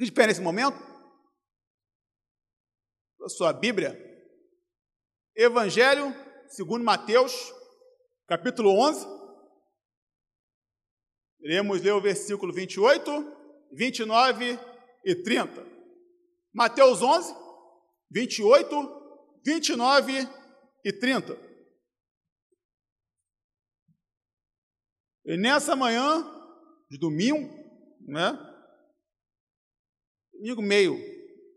Fique 0.00 0.06
de 0.06 0.12
pé 0.12 0.26
nesse 0.26 0.40
momento. 0.40 0.78
A 3.22 3.28
sua 3.28 3.52
Bíblia. 3.52 3.94
Evangelho 5.36 6.06
segundo 6.48 6.82
Mateus, 6.82 7.52
capítulo 8.26 8.70
11. 8.80 9.06
Iremos 11.42 11.82
ler 11.82 11.92
o 11.92 12.00
versículo 12.00 12.50
28, 12.50 13.10
29 13.72 14.58
e 15.04 15.14
30. 15.22 15.66
Mateus 16.50 17.02
11, 17.02 17.34
28, 18.10 19.42
29 19.44 20.12
e 20.82 20.92
30. 20.94 21.38
E 25.26 25.36
nessa 25.36 25.76
manhã 25.76 26.24
de 26.88 26.98
domingo, 26.98 27.54
né? 28.08 28.49
Domingo 30.40 30.62
meio 30.62 30.98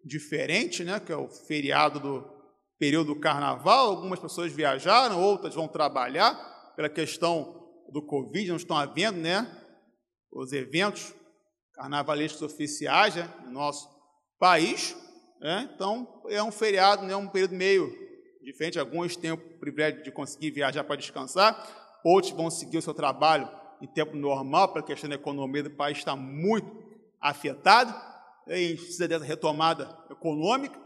diferente, 0.03 0.83
né? 0.83 0.99
Que 0.99 1.13
é 1.13 1.15
o 1.15 1.29
feriado 1.29 2.01
do 2.01 2.29
período 2.77 3.13
do 3.13 3.19
carnaval. 3.19 3.91
Algumas 3.91 4.19
pessoas 4.19 4.51
viajaram, 4.51 5.21
outras 5.23 5.55
vão 5.55 5.69
trabalhar 5.69 6.35
pela 6.75 6.89
questão 6.89 7.63
do 7.89 8.01
Covid, 8.01 8.49
não 8.49 8.57
estão 8.57 8.75
havendo, 8.75 9.19
né? 9.19 9.49
Os 10.29 10.51
eventos 10.51 11.13
carnavalescos 11.71 12.41
oficiais 12.41 13.15
né, 13.15 13.33
no 13.45 13.51
nosso 13.51 13.87
país. 14.37 14.97
Né? 15.39 15.69
Então, 15.73 16.21
é 16.27 16.43
um 16.43 16.51
feriado, 16.51 17.05
né? 17.05 17.15
um 17.15 17.29
período 17.29 17.55
meio 17.55 17.89
diferente. 18.43 18.77
Alguns 18.77 19.15
têm 19.15 19.31
o 19.31 19.37
privilégio 19.37 20.03
de 20.03 20.11
conseguir 20.11 20.51
viajar 20.51 20.83
para 20.83 20.97
descansar, 20.97 22.01
outros 22.03 22.33
vão 22.33 22.49
seguir 22.49 22.79
o 22.79 22.81
seu 22.81 22.93
trabalho 22.93 23.49
em 23.81 23.87
tempo 23.87 24.15
normal, 24.17 24.73
para 24.73 24.81
a 24.81 24.85
questão 24.85 25.09
da 25.09 25.15
economia 25.15 25.63
do 25.63 25.71
país 25.71 25.97
está 25.99 26.17
muito 26.17 26.83
afetada, 27.21 28.12
a 28.47 28.55
gente 28.55 28.83
precisa 28.83 29.07
dessa 29.07 29.25
retomada 29.25 29.97
econômica. 30.09 30.79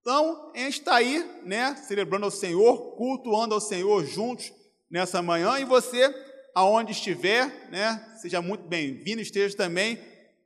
Então, 0.00 0.50
a 0.54 0.58
gente 0.58 0.80
está 0.80 0.96
aí, 0.96 1.22
né, 1.44 1.76
celebrando 1.76 2.24
ao 2.24 2.30
Senhor, 2.30 2.96
cultuando 2.96 3.54
ao 3.54 3.60
Senhor 3.60 4.04
juntos 4.04 4.52
nessa 4.90 5.20
manhã, 5.20 5.58
e 5.58 5.64
você, 5.64 6.12
aonde 6.54 6.92
estiver, 6.92 7.68
né, 7.70 8.16
seja 8.20 8.40
muito 8.40 8.64
bem-vindo, 8.64 9.20
esteja 9.20 9.56
também 9.56 9.98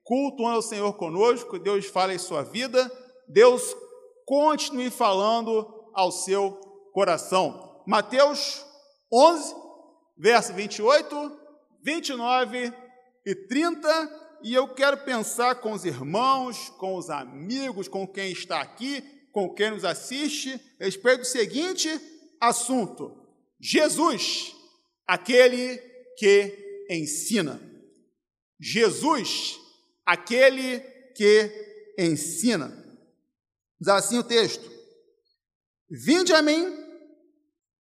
cultuando 0.03 0.57
ao 0.57 0.62
Senhor 0.62 0.92
conosco, 0.95 1.59
Deus 1.59 1.87
fale 1.87 2.15
em 2.15 2.19
sua 2.19 2.42
vida, 2.42 2.91
Deus 3.29 3.75
continue 4.27 4.91
falando 4.91 5.67
ao 5.95 6.11
seu 6.11 6.53
coração. 6.92 7.83
Mateus 7.87 8.65
11, 9.12 9.55
verso 10.19 10.53
28 10.53 11.45
29 11.85 12.73
e 13.27 13.35
30, 13.35 14.23
e 14.45 14.53
eu 14.53 14.69
quero 14.69 14.98
pensar 14.98 15.55
com 15.55 15.73
os 15.73 15.87
irmãos, 15.87 16.69
com 16.77 16.97
os 16.97 17.09
amigos, 17.09 17.89
com 17.89 18.06
quem 18.06 18.31
está 18.31 18.61
aqui, 18.61 19.03
com 19.33 19.55
quem 19.55 19.70
nos 19.70 19.86
assiste, 19.86 20.61
a 20.78 20.84
respeito 20.84 21.20
do 21.20 21.27
seguinte 21.27 21.89
assunto: 22.39 23.27
Jesus, 23.59 24.55
aquele 25.06 25.78
que 26.19 26.84
ensina. 26.91 27.59
Jesus, 28.61 29.59
aquele 30.05 30.81
que 31.17 31.95
ensina. 31.98 32.69
Diz 33.81 33.89
assim 33.89 34.19
o 34.19 34.23
texto: 34.23 34.70
Vinde 35.91 36.34
a 36.34 36.42
mim, 36.42 36.70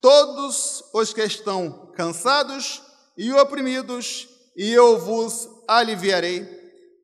todos 0.00 0.82
os 0.94 1.12
que 1.12 1.22
estão 1.22 1.92
cansados 1.92 2.82
e 3.18 3.30
oprimidos, 3.34 4.30
e 4.56 4.72
eu 4.72 4.98
vos 4.98 5.53
aliviarei. 5.68 6.44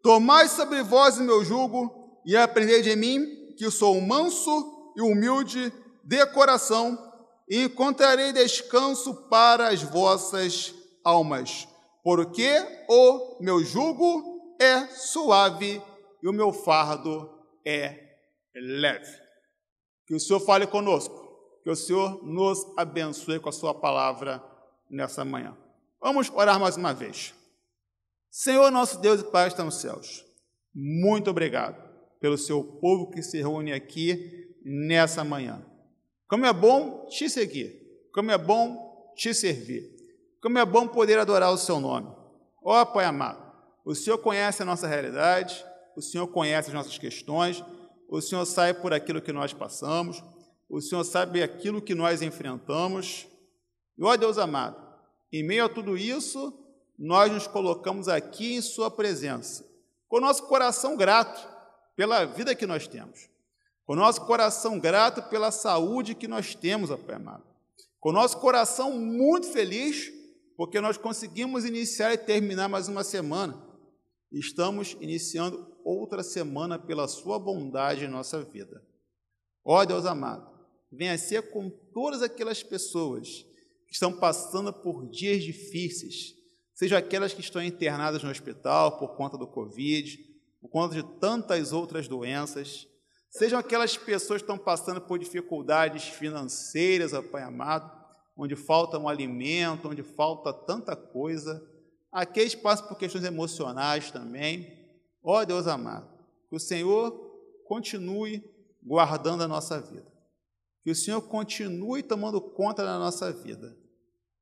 Tomai 0.02 0.48
sobre 0.48 0.82
vós 0.82 1.18
o 1.18 1.22
meu 1.22 1.44
jugo 1.44 2.20
e 2.24 2.36
aprendei 2.36 2.82
de 2.82 2.96
mim, 2.96 3.54
que 3.56 3.70
sou 3.70 4.00
manso 4.00 4.92
e 4.96 5.02
humilde 5.02 5.72
de 6.04 6.26
coração, 6.26 6.98
e 7.48 7.64
encontrarei 7.64 8.32
descanso 8.32 9.14
para 9.28 9.68
as 9.68 9.82
vossas 9.82 10.74
almas, 11.04 11.66
porque 12.02 12.48
o 12.88 13.38
meu 13.40 13.62
jugo 13.64 14.56
é 14.60 14.86
suave 14.88 15.82
e 16.22 16.28
o 16.28 16.32
meu 16.32 16.52
fardo 16.52 17.28
é 17.66 17.98
leve. 18.54 19.18
Que 20.06 20.14
o 20.14 20.20
Senhor 20.20 20.40
fale 20.40 20.66
conosco, 20.66 21.14
que 21.62 21.70
o 21.70 21.76
Senhor 21.76 22.24
nos 22.24 22.64
abençoe 22.76 23.40
com 23.40 23.48
a 23.48 23.52
sua 23.52 23.74
palavra 23.74 24.42
nessa 24.88 25.24
manhã. 25.24 25.56
Vamos 26.00 26.30
orar 26.30 26.58
mais 26.58 26.76
uma 26.76 26.94
vez. 26.94 27.34
Senhor, 28.30 28.70
nosso 28.70 29.00
Deus 29.00 29.20
e 29.20 29.24
Pai 29.24 29.48
está 29.48 29.64
nos 29.64 29.80
céus, 29.80 30.24
muito 30.72 31.28
obrigado 31.30 31.82
pelo 32.20 32.38
seu 32.38 32.62
povo 32.62 33.10
que 33.10 33.22
se 33.22 33.38
reúne 33.38 33.72
aqui 33.72 34.54
nessa 34.64 35.24
manhã. 35.24 35.66
Como 36.28 36.46
é 36.46 36.52
bom 36.52 37.06
te 37.06 37.28
seguir, 37.28 37.74
como 38.14 38.30
é 38.30 38.38
bom 38.38 39.12
te 39.16 39.34
servir, 39.34 39.82
como 40.40 40.58
é 40.58 40.64
bom 40.64 40.86
poder 40.86 41.18
adorar 41.18 41.50
o 41.50 41.58
seu 41.58 41.80
nome. 41.80 42.06
Ó 42.62 42.80
oh, 42.80 42.86
Pai 42.86 43.04
amado, 43.04 43.42
o 43.84 43.96
Senhor 43.96 44.18
conhece 44.18 44.62
a 44.62 44.66
nossa 44.66 44.86
realidade, 44.86 45.64
o 45.96 46.00
Senhor 46.00 46.28
conhece 46.28 46.68
as 46.68 46.74
nossas 46.74 46.96
questões, 46.98 47.64
o 48.08 48.20
Senhor 48.20 48.46
sabe 48.46 48.80
por 48.80 48.92
aquilo 48.92 49.20
que 49.20 49.32
nós 49.32 49.52
passamos, 49.52 50.22
o 50.68 50.80
Senhor 50.80 51.02
sabe 51.02 51.42
aquilo 51.42 51.82
que 51.82 51.96
nós 51.96 52.22
enfrentamos. 52.22 53.26
E, 53.98 54.04
ó 54.04 54.16
Deus 54.16 54.38
amado, 54.38 54.76
em 55.32 55.44
meio 55.44 55.64
a 55.64 55.68
tudo 55.68 55.98
isso, 55.98 56.56
nós 57.02 57.32
nos 57.32 57.46
colocamos 57.46 58.08
aqui 58.08 58.56
em 58.56 58.60
Sua 58.60 58.90
presença, 58.90 59.66
com 60.06 60.18
o 60.18 60.20
nosso 60.20 60.46
coração 60.46 60.98
grato 60.98 61.48
pela 61.96 62.26
vida 62.26 62.54
que 62.54 62.66
nós 62.66 62.86
temos, 62.86 63.30
com 63.86 63.94
o 63.94 63.96
nosso 63.96 64.26
coração 64.26 64.78
grato 64.78 65.22
pela 65.30 65.50
saúde 65.50 66.14
que 66.14 66.28
nós 66.28 66.54
temos, 66.54 66.90
ó 66.90 66.98
Pai 66.98 67.16
amado, 67.16 67.42
com 67.98 68.10
o 68.10 68.12
nosso 68.12 68.38
coração 68.38 68.98
muito 68.98 69.46
feliz, 69.46 70.12
porque 70.58 70.78
nós 70.78 70.98
conseguimos 70.98 71.64
iniciar 71.64 72.12
e 72.12 72.18
terminar 72.18 72.68
mais 72.68 72.86
uma 72.86 73.02
semana. 73.02 73.58
Estamos 74.30 74.94
iniciando 75.00 75.74
outra 75.82 76.22
semana 76.22 76.78
pela 76.78 77.08
Sua 77.08 77.38
bondade 77.38 78.04
em 78.04 78.08
nossa 78.08 78.42
vida. 78.44 78.84
Ó 79.64 79.82
Deus 79.86 80.04
amado, 80.04 80.50
venha 80.92 81.16
ser 81.16 81.50
com 81.50 81.70
todas 81.94 82.20
aquelas 82.20 82.62
pessoas 82.62 83.46
que 83.86 83.94
estão 83.94 84.12
passando 84.12 84.70
por 84.70 85.08
dias 85.08 85.42
difíceis, 85.42 86.38
seja 86.80 86.96
aquelas 86.96 87.34
que 87.34 87.42
estão 87.42 87.62
internadas 87.62 88.22
no 88.22 88.30
hospital 88.30 88.96
por 88.96 89.08
conta 89.08 89.36
do 89.36 89.46
Covid, 89.46 90.16
por 90.62 90.70
conta 90.70 90.94
de 90.94 91.02
tantas 91.18 91.74
outras 91.74 92.08
doenças, 92.08 92.88
sejam 93.28 93.58
aquelas 93.58 93.98
pessoas 93.98 94.40
que 94.40 94.44
estão 94.44 94.56
passando 94.56 94.98
por 94.98 95.18
dificuldades 95.18 96.04
financeiras, 96.04 97.12
Pai 97.30 97.42
amado, 97.42 97.92
onde 98.34 98.56
falta 98.56 98.98
um 98.98 99.10
alimento, 99.10 99.90
onde 99.90 100.02
falta 100.02 100.54
tanta 100.54 100.96
coisa, 100.96 101.62
aqueles 102.10 102.54
que 102.54 102.62
passam 102.62 102.88
por 102.88 102.96
questões 102.96 103.24
emocionais 103.24 104.10
também. 104.10 104.66
Ó 105.22 105.44
Deus 105.44 105.66
amado, 105.66 106.08
que 106.48 106.56
o 106.56 106.60
Senhor 106.60 107.12
continue 107.66 108.42
guardando 108.82 109.42
a 109.42 109.48
nossa 109.48 109.78
vida. 109.82 110.10
Que 110.82 110.90
o 110.90 110.96
Senhor 110.96 111.20
continue 111.20 112.02
tomando 112.02 112.40
conta 112.40 112.82
da 112.82 112.98
nossa 112.98 113.30
vida. 113.30 113.76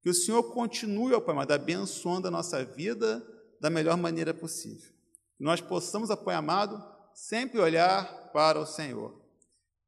Que 0.08 0.12
o 0.12 0.14
Senhor 0.14 0.42
continue, 0.54 1.12
ó 1.12 1.20
Pai 1.20 1.34
amado, 1.34 1.52
abençoando 1.52 2.28
a 2.28 2.30
nossa 2.30 2.64
vida 2.64 3.22
da 3.60 3.68
melhor 3.68 3.94
maneira 3.98 4.32
possível. 4.32 4.90
Que 5.36 5.44
nós 5.44 5.60
possamos, 5.60 6.08
ó 6.08 6.16
Pai 6.16 6.34
amado, 6.34 6.82
sempre 7.12 7.60
olhar 7.60 8.32
para 8.32 8.58
o 8.58 8.64
Senhor. 8.64 9.14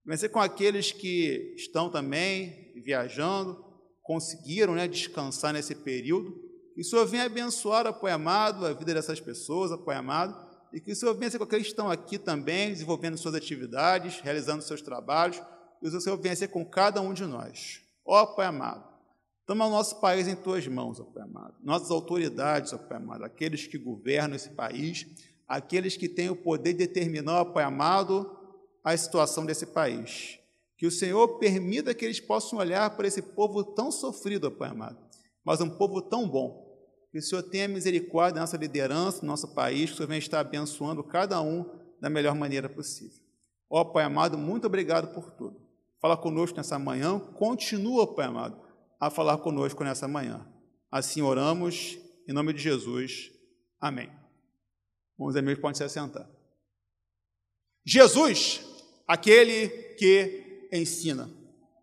Vencer 0.05 0.31
com 0.31 0.39
aqueles 0.39 0.93
que 0.93 1.55
estão 1.57 1.89
também 1.89 2.71
viajando, 2.85 3.65
conseguiram 4.03 4.75
né, 4.75 4.87
descansar 4.87 5.55
nesse 5.55 5.75
período. 5.75 6.39
Que 6.75 6.83
o 6.83 6.85
Senhor 6.85 7.07
venha 7.07 7.25
abençoar, 7.25 7.87
ó 7.87 7.93
Pai 7.95 8.13
amado, 8.13 8.67
a 8.67 8.75
vida 8.75 8.93
dessas 8.93 9.21
pessoas, 9.21 9.73
ó 9.73 9.79
Pai 9.79 9.97
amado, 9.97 10.37
e 10.71 10.83
que 10.83 10.93
o 10.93 10.95
Senhor 10.95 11.15
venha 11.15 11.31
ser 11.31 11.39
com 11.39 11.45
aqueles 11.45 11.69
que 11.69 11.73
estão 11.73 11.91
aqui 11.91 12.19
também, 12.19 12.69
desenvolvendo 12.69 13.17
suas 13.17 13.35
atividades, 13.35 14.21
realizando 14.21 14.63
seus 14.63 14.83
trabalhos, 14.83 15.41
e 15.83 15.89
o 15.89 15.99
Senhor 15.99 16.19
venha 16.19 16.37
ser 16.37 16.49
com 16.49 16.63
cada 16.63 17.01
um 17.01 17.15
de 17.15 17.25
nós. 17.25 17.81
Ó 18.05 18.27
Pai 18.27 18.45
amado, 18.45 18.90
Toma 19.51 19.67
o 19.67 19.71
nosso 19.71 19.99
país 19.99 20.29
em 20.29 20.37
tuas 20.37 20.65
mãos, 20.69 21.01
ó 21.01 21.03
Pai 21.03 21.25
amado. 21.25 21.57
Nossas 21.61 21.91
autoridades, 21.91 22.73
ó 22.73 22.79
Pai 22.79 22.99
amado, 22.99 23.25
aqueles 23.25 23.67
que 23.67 23.77
governam 23.77 24.37
esse 24.37 24.51
país, 24.51 25.05
aqueles 25.49 25.97
que 25.97 26.09
têm 26.09 26.31
o 26.31 26.37
poder 26.37 26.73
de 26.73 26.87
determinar, 26.87 27.41
ó 27.41 27.45
Pai 27.45 27.65
amado, 27.65 28.31
a 28.85 28.97
situação 28.97 29.45
desse 29.45 29.67
país. 29.67 30.39
Que 30.79 30.87
o 30.87 30.91
Senhor 30.91 31.41
permita 31.41 31.93
que 31.93 32.05
eles 32.05 32.21
possam 32.21 32.61
olhar 32.61 32.97
para 32.97 33.09
esse 33.09 33.21
povo 33.21 33.65
tão 33.65 33.91
sofrido, 33.91 34.47
ó 34.47 34.51
Pai 34.53 34.71
amado, 34.71 34.99
mas 35.45 35.61
um 35.61 35.69
povo 35.69 36.01
tão 36.01 36.29
bom. 36.29 36.65
Que 37.11 37.19
o 37.19 37.23
Senhor 37.23 37.43
tenha 37.43 37.67
misericórdia 37.67 38.37
da 38.37 38.43
nossa 38.43 38.57
liderança, 38.57 39.23
do 39.23 39.27
nosso 39.27 39.53
país, 39.53 39.87
que 39.87 39.95
o 39.95 39.97
Senhor 39.97 40.09
venha 40.11 40.21
estar 40.21 40.39
abençoando 40.39 41.03
cada 41.03 41.43
um 41.43 41.69
da 42.01 42.09
melhor 42.09 42.37
maneira 42.37 42.69
possível. 42.69 43.19
Ó 43.69 43.83
Pai 43.83 44.05
amado, 44.05 44.39
muito 44.39 44.69
obrigado 44.69 45.13
por 45.13 45.33
tudo. 45.33 45.61
Fala 46.01 46.17
conosco 46.17 46.57
nessa 46.57 46.79
manhã, 46.79 47.19
continua, 47.19 48.15
Pai 48.15 48.27
amado, 48.27 48.70
a 49.01 49.09
falar 49.09 49.39
conosco 49.39 49.83
nessa 49.83 50.07
manhã. 50.07 50.47
Assim 50.93 51.23
oramos, 51.23 51.99
em 52.29 52.33
nome 52.33 52.53
de 52.53 52.61
Jesus. 52.61 53.31
Amém. 53.81 54.13
Bons 55.17 55.35
amigos, 55.37 55.61
podem 55.61 55.75
se 55.75 55.85
assentar. 55.85 56.29
Jesus, 57.85 58.61
aquele 59.09 59.69
que 59.99 60.69
ensina. 60.71 61.31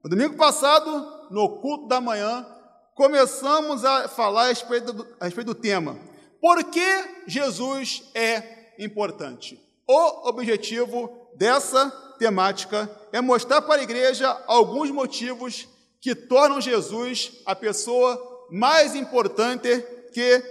No 0.03 0.09
domingo 0.09 0.37
passado, 0.37 1.31
no 1.31 1.59
culto 1.59 1.87
da 1.87 1.99
manhã, 1.99 2.45
começamos 2.93 3.83
a 3.83 4.07
falar 4.07 4.45
a 4.45 4.47
respeito 4.49 4.93
do, 4.93 5.07
a 5.19 5.25
respeito 5.25 5.47
do 5.47 5.55
tema. 5.55 5.99
Por 6.39 6.63
que 6.65 7.23
Jesus 7.25 8.03
é 8.13 8.75
importante? 8.77 9.59
O 9.87 10.29
objetivo 10.29 11.31
dessa 11.35 11.89
temática 12.19 12.89
é 13.11 13.21
mostrar 13.21 13.61
para 13.61 13.81
a 13.81 13.83
igreja 13.83 14.29
alguns 14.45 14.91
motivos 14.91 15.67
que 16.01 16.15
tornam 16.15 16.61
Jesus 16.61 17.41
a 17.45 17.55
pessoa 17.55 18.47
mais 18.51 18.95
importante 18.95 19.83
que 20.13 20.43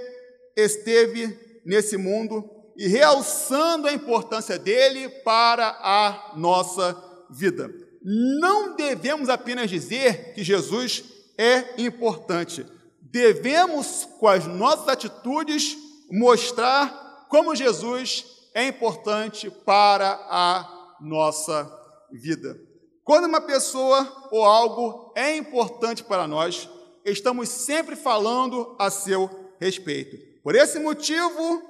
esteve 0.57 1.39
nesse 1.65 1.97
mundo 1.97 2.49
e 2.77 2.87
realçando 2.87 3.89
a 3.89 3.93
importância 3.93 4.59
dele 4.59 5.09
para 5.25 5.69
a 5.81 6.33
nossa 6.37 6.97
vida. 7.31 7.71
Não 8.03 8.77
devemos 8.77 9.29
apenas 9.29 9.71
dizer 9.71 10.35
que 10.35 10.45
Jesus 10.45 11.05
é 11.39 11.83
importante, 11.83 12.65
devemos, 13.01 14.07
com 14.19 14.29
as 14.29 14.47
nossas 14.47 14.89
atitudes, 14.89 15.77
mostrar 16.11 17.27
como 17.29 17.57
Jesus 17.57 18.25
é 18.55 18.67
importante 18.67 19.51
para 19.51 20.13
a 20.31 20.97
nossa 21.01 21.71
vida. 22.13 22.59
Quando 23.05 23.27
uma 23.27 23.41
pessoa 23.41 24.29
ou 24.31 24.45
algo 24.45 25.06
é 25.17 25.35
importante 25.35 26.05
para 26.05 26.29
nós, 26.29 26.69
estamos 27.03 27.49
sempre 27.49 27.97
falando 27.97 28.77
a 28.79 28.91
seu 28.91 29.31
respeito. 29.59 30.19
Por 30.43 30.55
esse 30.55 30.79
motivo, 30.79 31.63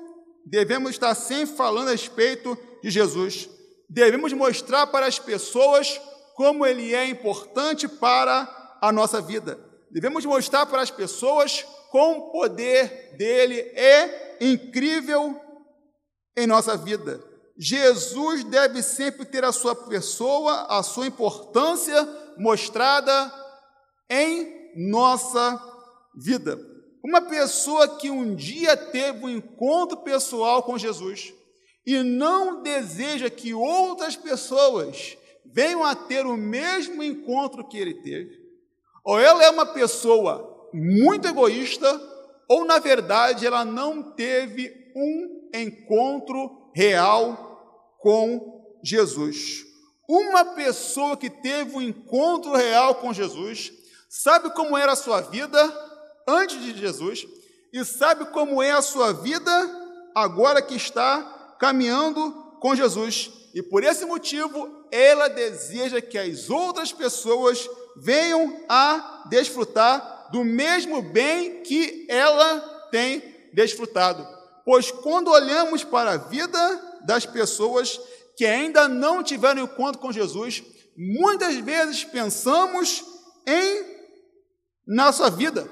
devemos 0.45 0.91
estar 0.91 1.15
sempre 1.15 1.55
falando 1.55 1.89
a 1.89 1.93
respeito 1.93 2.59
de 2.83 2.91
Jesus. 2.91 3.49
Devemos 3.89 4.33
mostrar 4.33 4.89
para 4.89 5.07
as 5.07 5.21
pessoas 5.21 6.01
como 6.35 6.67
ele 6.67 6.93
é 6.93 7.07
importante 7.09 7.87
para 7.87 8.79
a 8.83 8.91
nossa 8.91 9.21
vida. 9.21 9.59
Devemos 9.93 10.25
mostrar 10.27 10.67
para 10.67 10.83
as 10.83 10.91
pessoas 10.91 11.65
como 11.93 12.19
o 12.19 12.33
poder 12.33 13.15
dele 13.17 13.61
é 13.61 14.39
incrível 14.41 15.41
em 16.37 16.49
nossa 16.49 16.77
vida. 16.77 17.23
Jesus 17.57 18.43
deve 18.43 18.83
sempre 18.83 19.25
ter 19.25 19.45
a 19.45 19.53
sua 19.53 19.75
pessoa, 19.75 20.67
a 20.69 20.83
sua 20.83 21.07
importância 21.07 22.26
mostrada 22.39 23.33
em 24.11 24.73
nossa 24.77 25.61
vida. 26.15 26.59
Uma 27.05 27.23
pessoa 27.23 27.97
que 27.97 28.11
um 28.11 28.35
dia 28.35 28.77
teve 28.77 29.25
um 29.25 29.29
encontro 29.29 29.99
pessoal 29.99 30.63
com 30.63 30.77
Jesus 30.77 31.33
e 31.87 32.03
não 32.03 32.63
deseja 32.63 33.31
que 33.31 33.55
outras 33.55 34.17
pessoas 34.17 35.17
venham 35.45 35.85
a 35.85 35.95
ter 35.95 36.27
o 36.27 36.37
mesmo 36.37 37.03
encontro 37.03 37.67
que 37.67 37.79
ele 37.79 37.95
teve, 37.95 38.37
ou 39.05 39.21
ela 39.21 39.45
é 39.45 39.51
uma 39.51 39.67
pessoa 39.67 40.69
muito 40.75 41.29
egoísta, 41.29 41.89
ou 42.49 42.65
na 42.65 42.81
verdade 42.81 43.47
ela 43.47 43.65
não 43.65 44.03
teve 44.03 44.93
um 44.97 45.49
encontro 45.55 46.71
real 46.75 47.97
com 48.01 48.79
Jesus. 48.83 49.65
Uma 50.09 50.45
pessoa 50.45 51.17
que 51.17 51.29
teve 51.29 51.77
um 51.77 51.83
encontro 51.83 52.55
real 52.55 52.97
com 52.97 53.13
Jesus, 53.13 53.73
sabe 54.09 54.51
como 54.51 54.77
era 54.77 54.93
a 54.93 54.97
sua 54.97 55.21
vida 55.21 55.59
antes 56.27 56.61
de 56.61 56.79
Jesus 56.79 57.27
e 57.73 57.85
sabe 57.85 58.27
como 58.27 58.63
é 58.63 58.71
a 58.71 58.83
sua 58.83 59.13
vida 59.13 59.51
agora 60.15 60.63
que 60.63 60.75
está 60.75 61.57
caminhando 61.59 62.33
com 62.61 62.75
Jesus. 62.75 63.31
E 63.55 63.63
por 63.63 63.83
esse 63.83 64.05
motivo, 64.05 64.87
ela 64.91 65.29
deseja 65.29 66.01
que 66.01 66.19
as 66.19 66.51
outras 66.51 66.93
pessoas 66.93 67.69
venham 67.97 68.65
a 68.69 69.25
desfrutar 69.29 70.29
do 70.31 70.45
mesmo 70.45 71.03
bem 71.03 71.63
que 71.63 72.07
ela 72.09 72.61
tem 72.91 73.23
desfrutado. 73.53 74.27
Pois 74.65 74.91
quando 74.91 75.31
olhamos 75.31 75.85
para 75.85 76.13
a 76.13 76.17
vida 76.17 77.01
das 77.05 77.25
pessoas 77.25 78.01
que 78.37 78.45
ainda 78.45 78.87
não 78.87 79.23
tiveram 79.23 79.63
encontro 79.63 80.01
com 80.01 80.13
Jesus, 80.13 80.63
muitas 80.97 81.57
vezes 81.57 82.05
pensamos 82.05 83.05
em 83.47 83.85
nossa 84.87 85.31
vida. 85.31 85.69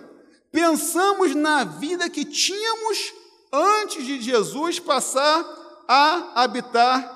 Pensamos 0.50 1.34
na 1.34 1.64
vida 1.64 2.08
que 2.08 2.24
tínhamos 2.24 3.12
antes 3.52 4.04
de 4.04 4.20
Jesus 4.20 4.80
passar 4.80 5.44
a 5.86 6.42
habitar 6.42 7.14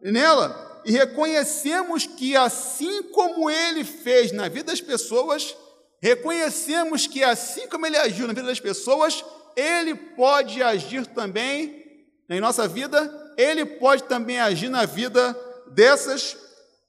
nela 0.00 0.82
e 0.84 0.92
reconhecemos 0.92 2.06
que, 2.06 2.36
assim 2.36 3.02
como 3.04 3.50
ele 3.50 3.84
fez 3.84 4.32
na 4.32 4.48
vida 4.48 4.70
das 4.70 4.80
pessoas, 4.80 5.56
reconhecemos 6.00 7.06
que, 7.06 7.24
assim 7.24 7.66
como 7.68 7.86
ele 7.86 7.96
agiu 7.96 8.26
na 8.26 8.34
vida 8.34 8.46
das 8.46 8.60
pessoas, 8.60 9.24
ele 9.56 9.94
pode 9.94 10.62
agir 10.62 11.06
também 11.06 11.82
em 12.28 12.40
nossa 12.40 12.68
vida, 12.68 13.23
ele 13.36 13.64
pode 13.64 14.04
também 14.04 14.40
agir 14.40 14.68
na 14.68 14.84
vida 14.84 15.36
dessas 15.68 16.36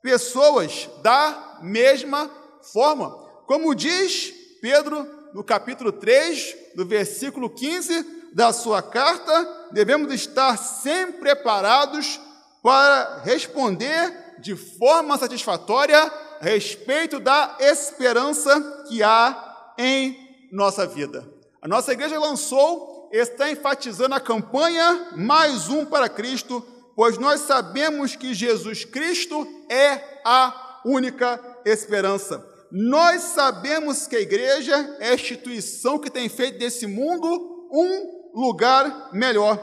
pessoas 0.01 0.89
da 1.01 1.59
mesma 1.61 2.29
forma. 2.73 3.09
Como 3.47 3.73
diz 3.75 4.33
Pedro 4.61 5.07
no 5.33 5.43
capítulo 5.43 5.91
3, 5.91 6.55
do 6.75 6.85
versículo 6.85 7.49
15 7.49 8.31
da 8.33 8.51
sua 8.51 8.81
carta, 8.81 9.67
devemos 9.71 10.13
estar 10.13 10.57
sempre 10.57 11.19
preparados 11.19 12.19
para 12.61 13.21
responder 13.23 14.35
de 14.39 14.55
forma 14.55 15.17
satisfatória 15.17 15.97
a 15.97 16.11
respeito 16.43 17.19
da 17.19 17.57
esperança 17.59 18.85
que 18.87 19.01
há 19.01 19.73
em 19.77 20.47
nossa 20.51 20.85
vida. 20.85 21.27
A 21.61 21.67
nossa 21.67 21.93
igreja 21.93 22.19
lançou, 22.19 22.94
está 23.21 23.49
enfatizando 23.49 24.13
a 24.13 24.19
campanha 24.19 25.11
Mais 25.15 25.69
Um 25.69 25.85
para 25.85 26.09
Cristo, 26.09 26.65
pois 26.95 27.17
nós 27.17 27.41
sabemos 27.41 28.15
que 28.15 28.33
Jesus 28.33 28.83
Cristo 28.83 29.47
é 29.69 30.21
a 30.25 30.81
única 30.85 31.39
esperança. 31.63 32.45
Nós 32.71 33.21
sabemos 33.21 34.05
que 34.05 34.17
a 34.17 34.21
igreja 34.21 34.97
é 34.99 35.09
a 35.09 35.13
instituição 35.13 35.97
que 35.97 36.09
tem 36.09 36.27
feito 36.27 36.59
desse 36.59 36.85
mundo 36.87 37.69
um 37.71 38.31
lugar 38.33 39.11
melhor. 39.13 39.59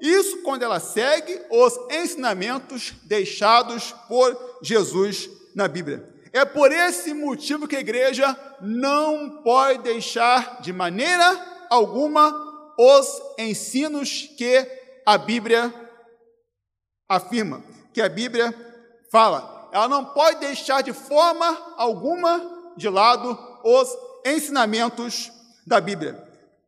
Isso 0.00 0.42
quando 0.42 0.64
ela 0.64 0.80
segue 0.80 1.40
os 1.50 1.78
ensinamentos 1.90 2.92
deixados 3.04 3.94
por 4.08 4.58
Jesus 4.62 5.30
na 5.54 5.68
Bíblia. 5.68 6.12
É 6.32 6.44
por 6.44 6.72
esse 6.72 7.14
motivo 7.14 7.68
que 7.68 7.76
a 7.76 7.80
igreja 7.80 8.36
não 8.60 9.42
pode 9.42 9.84
deixar 9.84 10.60
de 10.60 10.72
maneira 10.72 11.66
alguma 11.70 12.45
os 12.78 13.22
ensinos 13.38 14.28
que 14.36 14.66
a 15.04 15.16
Bíblia 15.16 15.72
afirma, 17.08 17.62
que 17.92 18.02
a 18.02 18.08
Bíblia 18.08 18.54
fala. 19.10 19.68
Ela 19.72 19.88
não 19.88 20.04
pode 20.04 20.40
deixar 20.40 20.82
de 20.82 20.92
forma 20.92 21.46
alguma 21.76 22.74
de 22.76 22.88
lado 22.88 23.38
os 23.64 23.88
ensinamentos 24.24 25.30
da 25.66 25.80
Bíblia. 25.80 26.22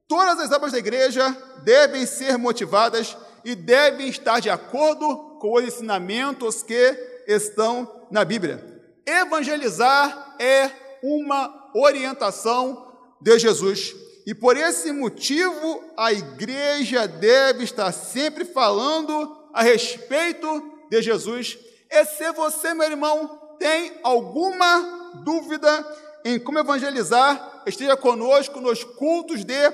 Todas 0.07 0.39
as 0.41 0.51
obras 0.51 0.73
da 0.73 0.79
igreja 0.79 1.37
devem 1.63 2.07
ser 2.07 2.39
motivadas 2.39 3.17
e 3.45 3.55
devem 3.55 4.09
estar 4.09 4.41
de 4.41 4.49
acordo 4.49 5.39
com 5.39 5.55
os 5.55 5.65
ensinamentos 5.65 6.63
que 6.63 7.25
estão 7.27 8.07
na 8.11 8.25
Bíblia. 8.25 8.83
Evangelizar 9.07 10.37
é 10.39 10.71
uma 11.03 11.71
orientação 11.75 12.93
de 13.21 13.39
Jesus. 13.39 13.95
E 14.29 14.35
por 14.35 14.59
esse 14.59 14.93
motivo, 14.93 15.83
a 15.97 16.13
igreja 16.13 17.09
deve 17.09 17.65
estar 17.65 17.91
sempre 17.93 18.45
falando 18.45 19.35
a 19.55 19.63
respeito 19.63 20.47
de 20.91 21.01
Jesus. 21.01 21.57
E 21.91 22.05
se 22.05 22.31
você, 22.33 22.75
meu 22.75 22.91
irmão, 22.91 23.57
tem 23.59 23.91
alguma 24.03 25.23
dúvida 25.25 25.97
em 26.27 26.39
como 26.39 26.59
evangelizar, 26.59 27.63
esteja 27.65 27.97
conosco 27.97 28.61
nos 28.61 28.85
cultos 28.85 29.47
de 29.47 29.71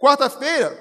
quarta-feira, 0.00 0.74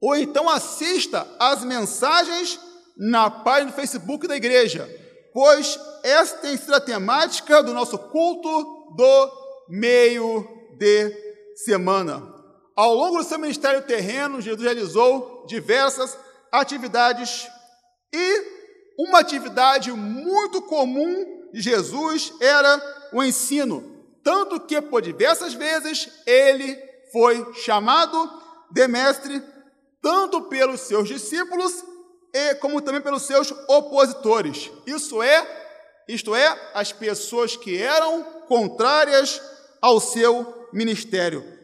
ou 0.00 0.14
então 0.14 0.48
assista 0.48 1.26
às 1.40 1.64
mensagens 1.64 2.60
na 2.96 3.28
página 3.28 3.72
do 3.72 3.74
Facebook 3.74 4.28
da 4.28 4.36
igreja, 4.36 4.88
pois 5.32 5.76
esta 6.04 6.38
tem 6.38 6.56
sido 6.56 6.76
a 6.76 6.80
temática 6.80 7.64
do 7.64 7.74
nosso 7.74 7.98
culto 7.98 8.94
do 8.94 9.32
meio 9.68 10.46
de 10.78 11.12
semana. 11.56 12.33
Ao 12.76 12.92
longo 12.92 13.18
do 13.18 13.24
seu 13.24 13.38
ministério 13.38 13.82
terreno, 13.82 14.40
Jesus 14.40 14.62
realizou 14.62 15.44
diversas 15.46 16.18
atividades 16.50 17.48
e 18.12 18.54
uma 18.98 19.20
atividade 19.20 19.92
muito 19.92 20.62
comum 20.62 21.50
de 21.52 21.60
Jesus 21.60 22.32
era 22.40 23.08
o 23.12 23.22
ensino, 23.22 24.04
tanto 24.24 24.58
que 24.60 24.80
por 24.80 25.02
diversas 25.02 25.54
vezes 25.54 26.10
ele 26.26 26.76
foi 27.12 27.54
chamado 27.54 28.42
de 28.70 28.88
mestre, 28.88 29.40
tanto 30.02 30.42
pelos 30.42 30.80
seus 30.80 31.06
discípulos 31.06 31.84
e 32.32 32.56
como 32.56 32.80
também 32.80 33.00
pelos 33.00 33.22
seus 33.22 33.52
opositores. 33.68 34.70
Isso 34.84 35.22
é, 35.22 35.46
isto 36.08 36.34
é, 36.34 36.70
as 36.74 36.92
pessoas 36.92 37.56
que 37.56 37.80
eram 37.80 38.24
contrárias 38.48 39.40
ao 39.80 40.00
seu 40.00 40.68
ministério. 40.72 41.54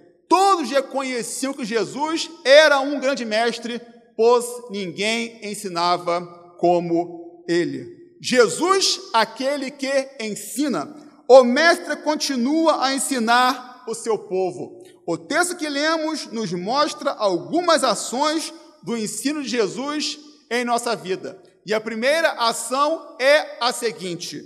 Todos 0.60 0.72
reconheciam 0.72 1.54
que 1.54 1.64
Jesus 1.64 2.30
era 2.44 2.80
um 2.80 3.00
grande 3.00 3.24
mestre, 3.24 3.80
pois 4.14 4.44
ninguém 4.68 5.40
ensinava 5.42 6.20
como 6.58 7.42
ele. 7.48 8.14
Jesus, 8.20 9.00
aquele 9.14 9.70
que 9.70 9.90
ensina. 10.20 10.94
O 11.26 11.42
mestre 11.42 11.96
continua 11.96 12.84
a 12.84 12.94
ensinar 12.94 13.84
o 13.88 13.94
seu 13.94 14.18
povo. 14.18 14.82
O 15.06 15.16
texto 15.16 15.56
que 15.56 15.66
lemos 15.66 16.26
nos 16.26 16.52
mostra 16.52 17.12
algumas 17.12 17.82
ações 17.82 18.52
do 18.82 18.98
ensino 18.98 19.42
de 19.42 19.48
Jesus 19.48 20.18
em 20.50 20.62
nossa 20.62 20.94
vida. 20.94 21.42
E 21.64 21.72
a 21.72 21.80
primeira 21.80 22.32
ação 22.32 23.16
é 23.18 23.56
a 23.62 23.72
seguinte: 23.72 24.44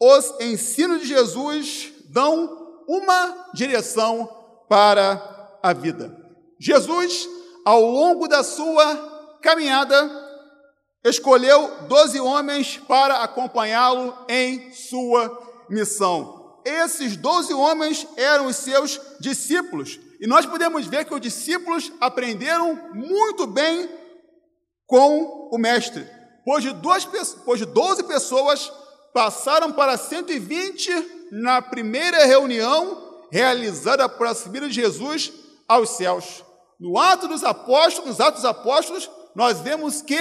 os 0.00 0.32
ensinos 0.40 1.00
de 1.00 1.08
Jesus 1.08 1.92
dão 2.08 2.84
uma 2.86 3.50
direção 3.52 4.30
para 4.68 5.34
a 5.62 5.72
vida. 5.72 6.16
Jesus, 6.58 7.28
ao 7.64 7.82
longo 7.82 8.28
da 8.28 8.42
sua 8.42 9.38
caminhada, 9.42 10.10
escolheu 11.04 11.86
doze 11.88 12.20
homens 12.20 12.78
para 12.88 13.22
acompanhá-lo 13.22 14.16
em 14.28 14.72
sua 14.72 15.64
missão. 15.68 16.60
Esses 16.64 17.16
doze 17.16 17.54
homens 17.54 18.06
eram 18.16 18.46
os 18.46 18.56
seus 18.56 19.00
discípulos. 19.20 20.00
E 20.20 20.26
nós 20.26 20.46
podemos 20.46 20.86
ver 20.86 21.04
que 21.04 21.14
os 21.14 21.20
discípulos 21.20 21.92
aprenderam 22.00 22.90
muito 22.94 23.46
bem 23.46 23.88
com 24.86 25.50
o 25.52 25.58
mestre. 25.58 26.08
Pois 26.44 26.62
de, 26.62 26.72
duas, 26.72 27.04
pois 27.44 27.58
de 27.58 27.66
12 27.66 28.04
pessoas 28.04 28.72
passaram 29.12 29.72
para 29.72 29.96
120 29.96 31.28
na 31.32 31.60
primeira 31.60 32.24
reunião 32.24 33.04
realizada 33.30 34.08
para 34.08 34.30
a 34.30 34.34
subida 34.34 34.68
de 34.68 34.74
Jesus 34.74 35.32
aos 35.68 35.90
céus. 35.90 36.44
No 36.78 36.98
ato 36.98 37.26
dos 37.28 37.42
apóstolos, 37.42 38.10
nos 38.10 38.20
Atos 38.20 38.42
dos 38.42 38.50
Apóstolos, 38.50 39.10
nós 39.34 39.60
vemos 39.60 40.02
que 40.02 40.18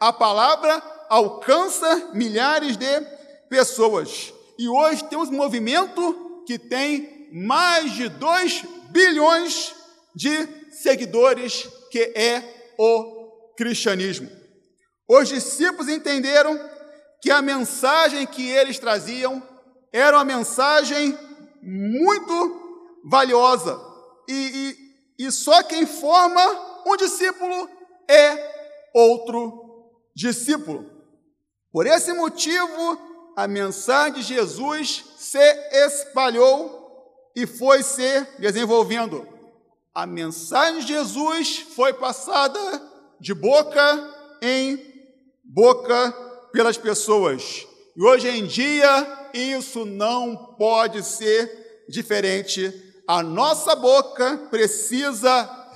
a 0.00 0.12
palavra 0.12 0.82
alcança 1.08 2.10
milhares 2.12 2.76
de 2.76 3.00
pessoas. 3.48 4.32
E 4.58 4.68
hoje 4.68 5.04
temos 5.04 5.28
um 5.28 5.36
movimento 5.36 6.42
que 6.46 6.58
tem 6.58 7.28
mais 7.32 7.92
de 7.92 8.08
2 8.08 8.64
bilhões 8.90 9.74
de 10.14 10.48
seguidores, 10.70 11.68
que 11.90 12.12
é 12.16 12.72
o 12.78 13.52
cristianismo. 13.56 14.28
Os 15.08 15.28
discípulos 15.28 15.88
entenderam 15.88 16.58
que 17.22 17.30
a 17.30 17.42
mensagem 17.42 18.26
que 18.26 18.48
eles 18.48 18.78
traziam 18.78 19.42
era 19.92 20.16
uma 20.16 20.24
mensagem 20.24 21.16
muito 21.62 23.00
valiosa. 23.04 23.85
E, 24.28 24.76
e, 25.18 25.26
e 25.26 25.32
só 25.32 25.62
quem 25.62 25.86
forma 25.86 26.40
um 26.86 26.96
discípulo 26.96 27.68
é 28.08 28.90
outro 28.94 29.90
discípulo. 30.14 30.90
Por 31.72 31.86
esse 31.86 32.12
motivo, 32.12 32.98
a 33.36 33.46
mensagem 33.46 34.14
de 34.14 34.22
Jesus 34.22 35.04
se 35.18 35.38
espalhou 35.86 37.30
e 37.34 37.46
foi 37.46 37.82
se 37.82 38.26
desenvolvendo. 38.38 39.28
A 39.94 40.06
mensagem 40.06 40.80
de 40.80 40.88
Jesus 40.88 41.58
foi 41.74 41.92
passada 41.92 42.58
de 43.20 43.34
boca 43.34 44.14
em 44.40 44.78
boca 45.44 46.12
pelas 46.52 46.78
pessoas. 46.78 47.66
E 47.96 48.02
hoje 48.02 48.28
em 48.28 48.46
dia, 48.46 49.30
isso 49.34 49.84
não 49.84 50.54
pode 50.58 51.02
ser 51.02 51.84
diferente. 51.88 52.85
A 53.06 53.22
nossa 53.22 53.76
boca 53.76 54.48
precisa 54.50 55.70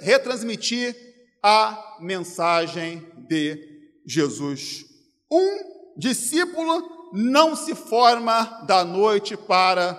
retransmitir 0.00 0.96
a 1.42 1.96
mensagem 2.00 3.06
de 3.28 3.58
Jesus. 4.06 4.84
Um 5.30 5.96
discípulo 5.96 7.10
não 7.12 7.54
se 7.54 7.74
forma 7.74 8.64
da 8.66 8.84
noite 8.84 9.36
para 9.36 9.96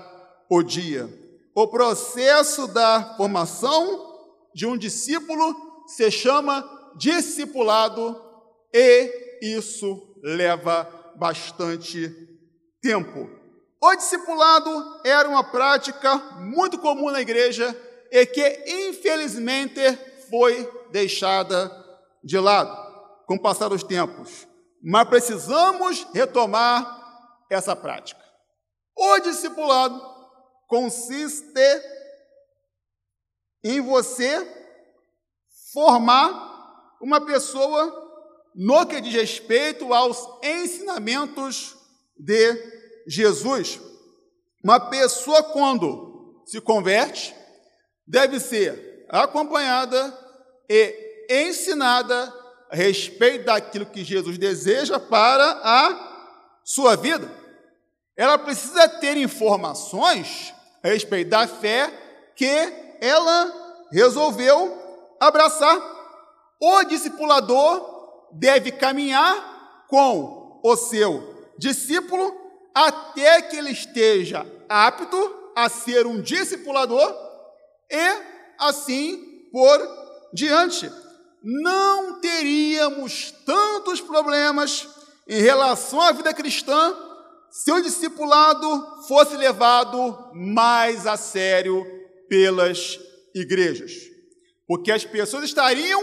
o 0.49 0.61
dia. 0.61 1.09
O 1.55 1.67
processo 1.67 2.67
da 2.67 3.15
formação 3.15 4.13
de 4.53 4.65
um 4.65 4.77
discípulo 4.77 5.55
se 5.87 6.09
chama 6.09 6.67
discipulado 6.97 8.19
e 8.73 9.47
isso 9.57 10.15
leva 10.23 10.89
bastante 11.15 12.09
tempo. 12.81 13.42
O 13.85 13.95
discipulado 13.97 15.01
era 15.03 15.27
uma 15.27 15.43
prática 15.43 16.15
muito 16.39 16.79
comum 16.79 17.11
na 17.11 17.19
igreja 17.19 17.77
e 18.09 18.25
que, 18.25 18.63
infelizmente, 18.87 19.81
foi 20.29 20.71
deixada 20.89 21.69
de 22.23 22.39
lado 22.39 22.73
com 23.25 23.35
o 23.35 23.41
passar 23.41 23.67
dos 23.67 23.83
tempos, 23.83 24.47
mas 24.81 25.09
precisamos 25.09 26.07
retomar 26.13 27.45
essa 27.49 27.75
prática. 27.75 28.23
O 28.95 29.19
discipulado 29.19 30.01
consiste 30.65 31.83
em 33.65 33.81
você 33.81 34.47
formar 35.73 36.95
uma 37.01 37.19
pessoa 37.25 38.01
no 38.55 38.85
que 38.85 39.01
diz 39.01 39.13
respeito 39.13 39.93
aos 39.93 40.25
ensinamentos 40.41 41.75
de 42.17 42.72
Jesus. 43.07 43.79
Uma 44.63 44.79
pessoa, 44.79 45.43
quando 45.43 46.43
se 46.45 46.59
converte, 46.61 47.35
deve 48.07 48.39
ser 48.39 49.05
acompanhada 49.09 50.17
e 50.69 51.27
ensinada 51.29 52.33
a 52.69 52.75
respeito 52.75 53.45
daquilo 53.45 53.85
que 53.85 54.03
Jesus 54.03 54.37
deseja 54.37 54.99
para 54.99 55.61
a 55.63 56.61
sua 56.63 56.95
vida. 56.95 57.29
Ela 58.15 58.37
precisa 58.37 58.87
ter 58.87 59.17
informações 59.17 60.53
a 60.83 60.87
respeito 60.87 61.29
da 61.29 61.47
fé 61.47 61.91
que 62.35 62.73
ela 62.99 63.87
resolveu 63.91 64.77
abraçar. 65.19 65.77
O 66.59 66.83
discipulador 66.83 68.29
deve 68.31 68.71
caminhar 68.71 69.85
com 69.87 70.59
o 70.63 70.75
seu 70.75 71.51
discípulo 71.57 72.42
até 72.73 73.41
que 73.43 73.55
ele 73.55 73.71
esteja 73.71 74.45
apto 74.67 75.51
a 75.55 75.69
ser 75.69 76.07
um 76.07 76.21
discipulador 76.21 77.15
e 77.89 78.21
assim 78.59 79.49
por 79.51 79.79
diante 80.33 80.91
não 81.43 82.19
teríamos 82.21 83.31
tantos 83.45 83.99
problemas 83.99 84.87
em 85.27 85.41
relação 85.41 86.01
à 86.01 86.11
vida 86.11 86.33
cristã 86.33 86.95
se 87.51 87.71
o 87.71 87.81
discipulado 87.81 89.03
fosse 89.07 89.37
levado 89.37 90.31
mais 90.33 91.05
a 91.05 91.15
sério 91.15 91.85
pelas 92.27 92.99
igrejas. 93.35 93.91
Porque 94.65 94.91
as 94.91 95.05
pessoas 95.05 95.43
estariam 95.43 96.01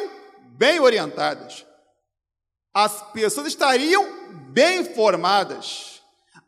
bem 0.56 0.78
orientadas, 0.78 1.66
as 2.72 3.02
pessoas 3.12 3.48
estariam 3.48 4.06
bem 4.52 4.84
formadas, 4.94 5.89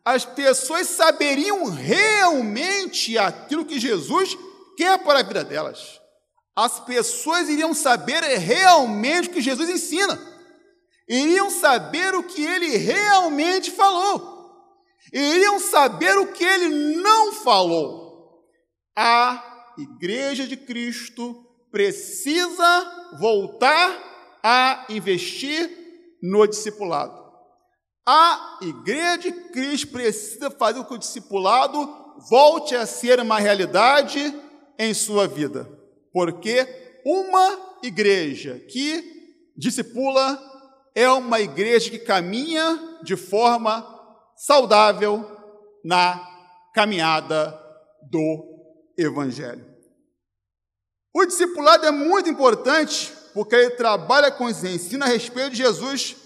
as 0.04 0.24
pessoas 0.24 0.88
saberiam 0.88 1.64
realmente 1.66 3.16
aquilo 3.16 3.64
que 3.64 3.78
Jesus 3.78 4.36
quer 4.76 4.98
para 4.98 5.20
a 5.20 5.22
vida 5.22 5.44
delas 5.44 6.02
as 6.54 6.80
pessoas 6.80 7.48
iriam 7.48 7.72
saber 7.72 8.22
realmente 8.22 9.28
o 9.28 9.32
que 9.32 9.40
Jesus 9.40 9.68
ensina, 9.70 10.20
iriam 11.08 11.50
saber 11.50 12.14
o 12.14 12.22
que 12.22 12.42
ele 12.44 12.76
realmente 12.76 13.70
falou, 13.70 14.50
iriam 15.12 15.58
saber 15.58 16.16
o 16.18 16.32
que 16.32 16.44
ele 16.44 16.68
não 16.96 17.32
falou. 17.32 18.44
A 18.96 19.72
Igreja 19.78 20.46
de 20.46 20.56
Cristo 20.56 21.34
precisa 21.70 23.10
voltar 23.18 24.38
a 24.42 24.84
investir 24.90 26.18
no 26.22 26.46
discipulado. 26.46 27.21
A 28.06 28.58
Igreja 28.62 29.18
de 29.18 29.32
Cristo 29.50 29.88
precisa 29.88 30.50
fazer 30.50 30.78
com 30.80 30.84
que 30.84 30.94
o 30.94 30.98
discipulado 30.98 32.02
volte 32.28 32.74
a 32.74 32.86
ser 32.86 33.20
uma 33.20 33.38
realidade 33.38 34.34
em 34.78 34.92
sua 34.92 35.28
vida. 35.28 35.68
Porque 36.12 37.00
uma 37.04 37.78
igreja 37.82 38.58
que 38.68 39.52
discipula 39.56 40.40
é 40.94 41.08
uma 41.10 41.40
igreja 41.40 41.90
que 41.90 41.98
caminha 41.98 42.98
de 43.02 43.16
forma 43.16 43.86
saudável 44.36 45.24
na 45.84 46.20
caminhada 46.74 47.58
do 48.10 48.92
Evangelho. 48.96 49.66
O 51.14 51.24
discipulado 51.24 51.86
é 51.86 51.90
muito 51.90 52.28
importante 52.28 53.12
porque 53.34 53.54
ele 53.54 53.70
trabalha 53.70 54.30
com 54.30 54.44
os 54.44 54.62
ensinos 54.64 55.06
a 55.06 55.10
respeito 55.10 55.50
de 55.50 55.58
Jesus 55.58 56.16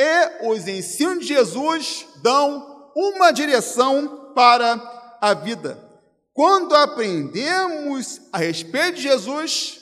e 0.00 0.48
os 0.48 0.66
ensinos 0.66 1.26
de 1.26 1.34
Jesus 1.34 2.06
dão 2.22 2.90
uma 2.96 3.30
direção 3.30 4.32
para 4.34 5.18
a 5.20 5.34
vida. 5.34 5.78
Quando 6.32 6.74
aprendemos 6.74 8.20
a 8.32 8.38
respeito 8.38 8.96
de 8.96 9.02
Jesus, 9.02 9.80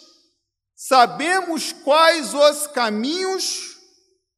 sabemos 0.74 1.72
quais 1.72 2.34
os 2.34 2.66
caminhos 2.66 3.76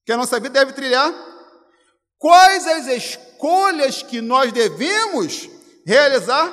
que 0.04 0.12
a 0.12 0.16
nossa 0.18 0.38
vida 0.38 0.50
deve 0.50 0.72
trilhar, 0.72 1.14
quais 2.18 2.66
as 2.66 2.86
escolhas 2.86 4.02
que 4.02 4.20
nós 4.20 4.52
devemos 4.52 5.48
realizar, 5.86 6.52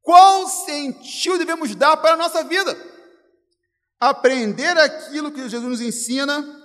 qual 0.00 0.48
sentido 0.48 1.38
devemos 1.38 1.74
dar 1.74 1.98
para 1.98 2.14
a 2.14 2.16
nossa 2.16 2.42
vida. 2.44 2.74
Aprender 4.00 4.76
aquilo 4.78 5.30
que 5.30 5.48
Jesus 5.48 5.62
nos 5.62 5.80
ensina 5.80 6.61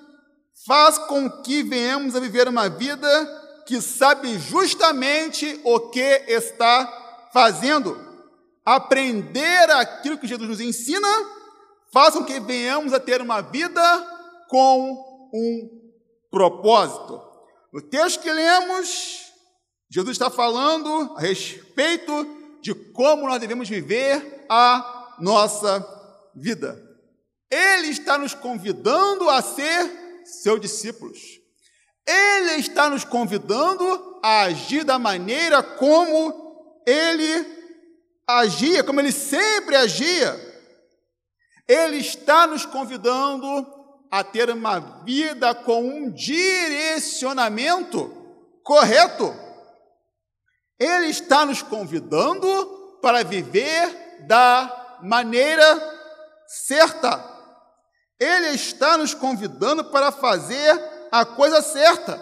faz 0.66 0.98
com 0.98 1.30
que 1.42 1.64
venhamos 1.64 2.16
a 2.16 2.20
viver 2.20 2.48
uma 2.48 2.70
vida 2.70 3.44
que 3.66 3.82
sabe 3.82 4.40
justamente 4.40 5.60
o 5.64 5.90
que 5.90 6.24
está 6.28 7.30
fazendo. 7.34 7.98
Aprender 8.66 9.70
aquilo 9.72 10.18
que 10.18 10.28
Jesus 10.28 10.50
nos 10.50 10.62
ensina 10.62 11.08
faz 11.92 12.14
com 12.14 12.24
que 12.24 12.40
venhamos 12.40 12.94
a 12.94 13.00
ter 13.00 13.22
uma 13.22 13.42
vida 13.42 13.82
com 14.50 15.30
um 15.34 15.70
propósito. 16.32 17.22
No 17.72 17.82
texto 17.82 18.22
que 18.22 18.32
lemos, 18.32 19.32
Jesus 19.90 20.12
está 20.12 20.30
falando 20.30 21.14
a 21.18 21.22
respeito 21.22 22.26
de 22.62 22.74
como 22.74 23.28
nós 23.28 23.40
devemos 23.40 23.70
viver 23.70 24.46
a 24.50 25.16
nossa 25.20 25.86
vida. 26.36 26.82
Ele 27.50 27.88
está 27.88 28.18
nos 28.18 28.34
convidando 28.34 29.30
a 29.30 29.42
ser 29.42 30.07
seus 30.28 30.60
discípulos. 30.60 31.40
Ele 32.06 32.54
está 32.54 32.90
nos 32.90 33.04
convidando 33.04 34.20
a 34.24 34.44
agir 34.44 34.84
da 34.84 35.00
maneira 35.00 35.62
como 35.62 36.82
ele 36.86 37.46
agia, 38.26 38.84
como 38.84 39.00
ele 39.00 39.12
sempre 39.12 39.76
agia. 39.76 40.48
Ele 41.68 41.98
está 41.98 42.48
nos 42.48 42.66
convidando 42.66 43.68
a 44.10 44.24
ter 44.24 44.50
uma 44.50 44.80
vida 45.04 45.54
com 45.54 45.86
um 45.86 46.10
direcionamento 46.10 48.10
correto. 48.64 49.36
Ele 50.80 51.08
está 51.08 51.46
nos 51.46 51.62
convidando 51.62 52.48
para 53.02 53.24
viver 53.24 54.26
da 54.28 55.00
maneira 55.04 55.98
certa. 56.48 57.37
Ele 58.20 58.50
está 58.50 58.98
nos 58.98 59.14
convidando 59.14 59.86
para 59.86 60.12
fazer 60.12 60.82
a 61.12 61.24
coisa 61.26 61.62
certa. 61.62 62.20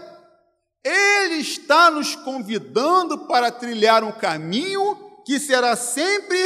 Ele 0.83 1.35
está 1.35 1.89
nos 1.89 2.15
convidando 2.15 3.25
para 3.27 3.51
trilhar 3.51 4.03
um 4.03 4.11
caminho 4.11 4.95
que 5.25 5.39
será 5.39 5.75
sempre 5.75 6.37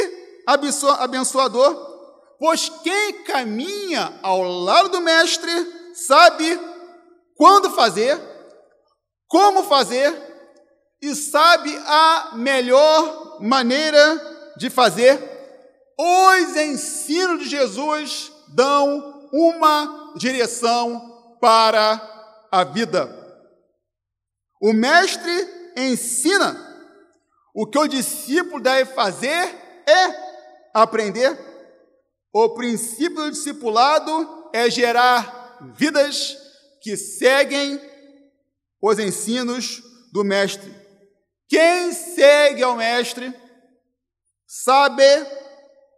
abençoador. 0.46 1.88
Pois 2.38 2.70
quem 2.82 3.24
caminha 3.24 4.18
ao 4.22 4.42
lado 4.42 4.88
do 4.88 5.00
Mestre 5.00 5.50
sabe 5.94 6.58
quando 7.36 7.70
fazer, 7.70 8.18
como 9.28 9.64
fazer 9.64 10.30
e 11.02 11.14
sabe 11.14 11.74
a 11.86 12.30
melhor 12.34 13.38
maneira 13.40 14.54
de 14.56 14.70
fazer. 14.70 15.18
Os 15.98 16.56
ensinos 16.56 17.44
de 17.44 17.50
Jesus 17.50 18.32
dão 18.48 19.09
uma 19.32 20.14
direção 20.16 21.36
para 21.40 22.48
a 22.50 22.64
vida. 22.64 23.16
O 24.60 24.72
Mestre 24.72 25.32
ensina. 25.76 26.68
O 27.54 27.66
que 27.66 27.78
o 27.78 27.88
discípulo 27.88 28.60
deve 28.60 28.92
fazer 28.92 29.28
é 29.86 30.30
aprender. 30.74 31.36
O 32.32 32.50
princípio 32.50 33.16
do 33.16 33.30
discipulado 33.30 34.50
é 34.52 34.70
gerar 34.70 35.58
vidas 35.74 36.36
que 36.80 36.96
seguem 36.96 37.80
os 38.80 38.98
ensinos 38.98 39.82
do 40.12 40.24
Mestre. 40.24 40.72
Quem 41.48 41.92
segue 41.92 42.62
ao 42.62 42.76
Mestre 42.76 43.34
sabe 44.46 45.02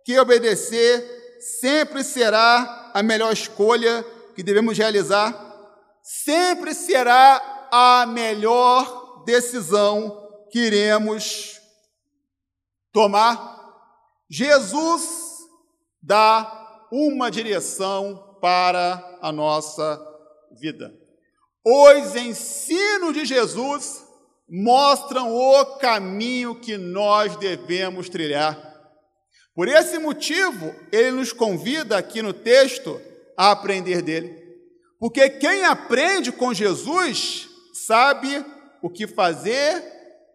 que 0.05 0.19
obedecer 0.19 1.39
sempre 1.61 2.03
será 2.03 2.82
a 2.93 3.03
melhor 3.03 3.33
escolha 3.33 4.05
que 4.35 4.43
devemos 4.43 4.77
realizar, 4.77 5.35
sempre 6.03 6.75
será 6.75 7.69
a 7.71 8.07
melhor 8.07 9.25
decisão 9.25 10.29
que 10.51 10.59
iremos 10.59 11.61
tomar. 12.93 13.61
Jesus 14.29 15.39
dá 16.03 16.87
uma 16.91 17.31
direção 17.31 18.39
para 18.41 19.19
a 19.23 19.31
nossa 19.33 20.01
vida. 20.61 20.93
Os 21.65 22.17
ensinos 22.17 23.15
de 23.15 23.25
Jesus 23.25 24.05
mostram 24.49 25.35
o 25.35 25.65
caminho 25.77 26.55
que 26.55 26.77
nós 26.77 27.37
devemos 27.37 28.09
trilhar. 28.09 28.72
Por 29.55 29.69
esse 29.69 29.99
motivo, 29.99 30.75
ele 30.91 31.13
nos 31.13 31.33
convida 31.33 31.99
aqui 31.99 32.23
no 32.23 32.33
texto 32.33 33.01
a 33.37 33.51
aprender 33.51 34.03
dele. 34.03 34.41
Porque 34.99 35.29
quem 35.29 35.65
aprende 35.65 36.33
com 36.33 36.55
Jesus 36.55 37.49
sabe 37.73 38.45
o 38.81 38.89
que 38.89 39.07
fazer 39.07 39.83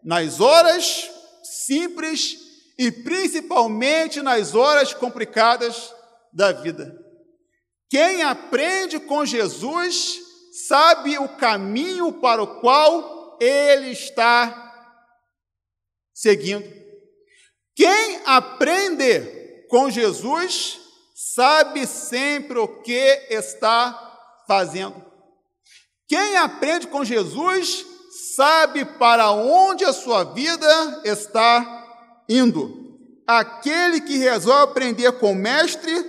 nas 0.04 0.40
horas 0.40 1.10
simples 1.42 2.38
e 2.78 2.92
principalmente 2.92 4.22
nas 4.22 4.54
horas 4.54 4.94
complicadas 4.94 5.92
da 6.32 6.52
vida. 6.52 6.96
Quem 7.90 8.22
aprende 8.22 9.00
com 9.00 9.24
Jesus 9.24 10.20
sabe 10.66 11.18
o 11.18 11.28
caminho 11.28 12.12
para 12.12 12.42
o 12.42 12.60
qual 12.60 13.38
ele 13.40 13.90
está 13.90 14.66
seguindo. 16.12 16.87
Quem 17.78 18.20
aprende 18.26 19.20
com 19.70 19.88
Jesus 19.88 20.80
sabe 21.14 21.86
sempre 21.86 22.58
o 22.58 22.66
que 22.66 23.26
está 23.30 24.42
fazendo. 24.48 25.00
Quem 26.08 26.38
aprende 26.38 26.88
com 26.88 27.04
Jesus 27.04 27.86
sabe 28.34 28.84
para 28.84 29.30
onde 29.30 29.84
a 29.84 29.92
sua 29.92 30.24
vida 30.24 31.02
está 31.04 31.86
indo. 32.28 32.98
Aquele 33.24 34.00
que 34.00 34.18
resolve 34.18 34.72
aprender 34.72 35.12
com 35.20 35.30
o 35.30 35.36
mestre 35.36 36.02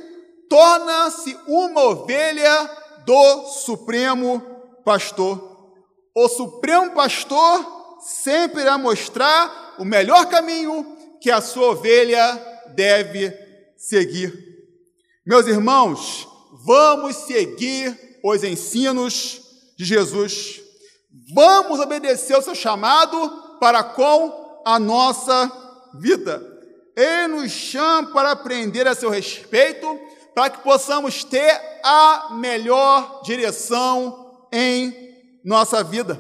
torna-se 0.50 1.38
uma 1.46 1.84
ovelha 1.84 2.78
do 3.06 3.46
Supremo 3.46 4.42
Pastor. 4.84 5.70
O 6.16 6.28
Supremo 6.30 6.94
Pastor 6.94 8.00
sempre 8.02 8.62
irá 8.62 8.76
mostrar 8.76 9.76
o 9.78 9.86
melhor 9.86 10.26
caminho 10.30 10.98
que 11.22 11.30
a 11.32 11.42
sua 11.42 11.72
ovelha 11.72 12.36
deve 12.76 13.34
seguir. 13.78 14.34
Meus 15.26 15.48
irmãos, 15.48 16.28
vamos 16.66 17.16
seguir 17.16 18.20
os 18.24 18.44
ensinos 18.44 19.42
de 19.78 19.86
Jesus. 19.86 20.62
Vamos 21.34 21.80
obedecer 21.80 22.38
o 22.38 22.42
seu 22.42 22.56
chamado 22.56 23.58
para 23.60 23.84
com 23.84 24.62
a 24.66 24.80
nossa 24.80 25.52
vida. 26.00 26.42
Ele 26.96 27.28
nos 27.28 27.52
chama 27.52 28.12
para 28.12 28.32
aprender 28.32 28.88
a 28.88 28.96
seu 28.96 29.10
respeito, 29.10 30.00
para 30.34 30.50
que 30.50 30.64
possamos 30.64 31.24
ter 31.24 31.62
a 31.84 32.30
melhor 32.34 33.22
direção 33.24 34.48
em 34.52 34.94
nossa 35.44 35.84
vida. 35.84 36.20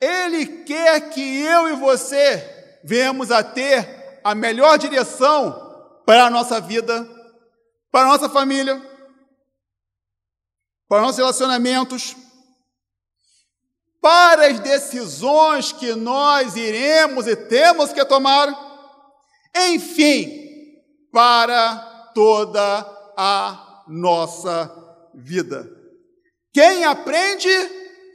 Ele 0.00 0.46
quer 0.64 1.10
que 1.10 1.40
eu 1.40 1.68
e 1.68 1.72
você 1.76 2.61
venhamos 2.84 3.30
a 3.30 3.42
ter 3.42 4.20
a 4.24 4.34
melhor 4.34 4.78
direção 4.78 6.00
para 6.06 6.26
a 6.26 6.30
nossa 6.30 6.60
vida, 6.60 7.08
para 7.90 8.06
a 8.06 8.12
nossa 8.12 8.28
família, 8.28 8.80
para 10.88 11.02
nossos 11.02 11.18
relacionamentos, 11.18 12.16
para 14.00 14.48
as 14.48 14.58
decisões 14.60 15.72
que 15.72 15.94
nós 15.94 16.56
iremos 16.56 17.26
e 17.26 17.36
temos 17.36 17.92
que 17.92 18.04
tomar, 18.04 18.48
enfim, 19.56 20.42
para 21.12 22.10
toda 22.14 22.62
a 23.16 23.84
nossa 23.86 24.70
vida. 25.14 25.70
Quem 26.52 26.84
aprende 26.84 27.48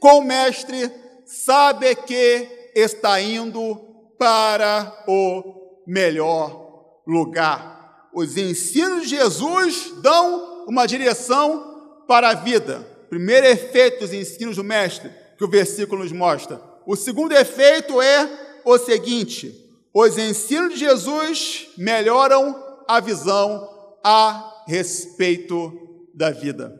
com 0.00 0.18
o 0.18 0.24
Mestre 0.24 0.92
sabe 1.24 1.94
que 1.96 2.70
está 2.74 3.20
indo 3.20 3.97
para 4.18 5.04
o 5.06 5.82
melhor 5.86 7.00
lugar. 7.06 8.10
Os 8.12 8.36
ensinos 8.36 9.04
de 9.04 9.16
Jesus 9.16 9.92
dão 10.02 10.64
uma 10.66 10.86
direção 10.86 12.04
para 12.06 12.30
a 12.30 12.34
vida. 12.34 12.80
Primeiro 13.08 13.46
efeito 13.46 14.00
dos 14.00 14.12
ensinos 14.12 14.56
do 14.56 14.64
Mestre, 14.64 15.10
que 15.36 15.44
o 15.44 15.48
versículo 15.48 16.02
nos 16.02 16.12
mostra. 16.12 16.60
O 16.86 16.96
segundo 16.96 17.32
efeito 17.32 18.02
é 18.02 18.60
o 18.64 18.76
seguinte: 18.78 19.54
os 19.94 20.18
ensinos 20.18 20.74
de 20.74 20.80
Jesus 20.80 21.68
melhoram 21.78 22.54
a 22.86 23.00
visão 23.00 23.68
a 24.04 24.64
respeito 24.66 25.72
da 26.14 26.30
vida. 26.30 26.74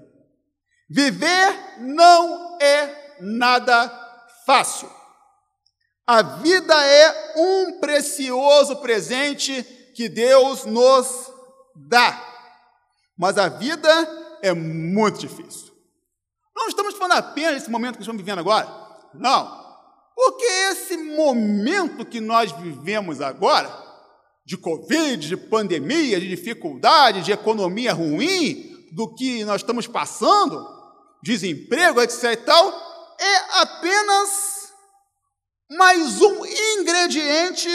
Viver 0.89 1.81
não 1.81 2.59
é 2.61 3.17
nada 3.21 3.89
fácil. 4.47 4.98
A 6.11 6.23
vida 6.23 6.75
é 6.75 7.35
um 7.37 7.81
precioso 7.81 8.77
presente 8.77 9.63
que 9.95 10.09
Deus 10.09 10.65
nos 10.65 11.31
dá. 11.77 12.19
Mas 13.15 13.37
a 13.37 13.51
vida 13.51 13.91
é 14.41 14.55
muito 14.55 15.19
difícil. 15.19 15.71
Não 16.57 16.67
estamos 16.67 16.95
falando 16.95 17.19
apenas 17.19 17.57
desse 17.57 17.71
momento 17.71 17.97
que 17.97 18.03
estamos 18.03 18.23
vivendo 18.23 18.39
agora. 18.39 18.67
Não. 19.13 19.69
Porque 20.17 20.47
esse 20.71 20.97
momento 20.97 22.07
que 22.07 22.23
nós 22.23 22.53
vivemos 22.53 23.21
agora, 23.21 23.71
de 24.47 24.57
Covid, 24.57 25.29
de 25.29 25.37
pandemia, 25.37 26.19
de 26.19 26.27
dificuldade, 26.27 27.21
de 27.21 27.33
economia 27.33 27.93
ruim, 27.93 28.89
do 28.93 29.15
que 29.15 29.45
nós 29.45 29.61
estamos 29.61 29.87
passando, 29.87 30.67
desemprego, 31.23 32.01
etc. 32.01 32.33
e 32.33 32.37
tal, 32.39 32.67
é 33.21 33.61
apenas 33.61 34.58
mais 35.71 36.21
um 36.23 36.47
ingrediente 36.47 37.69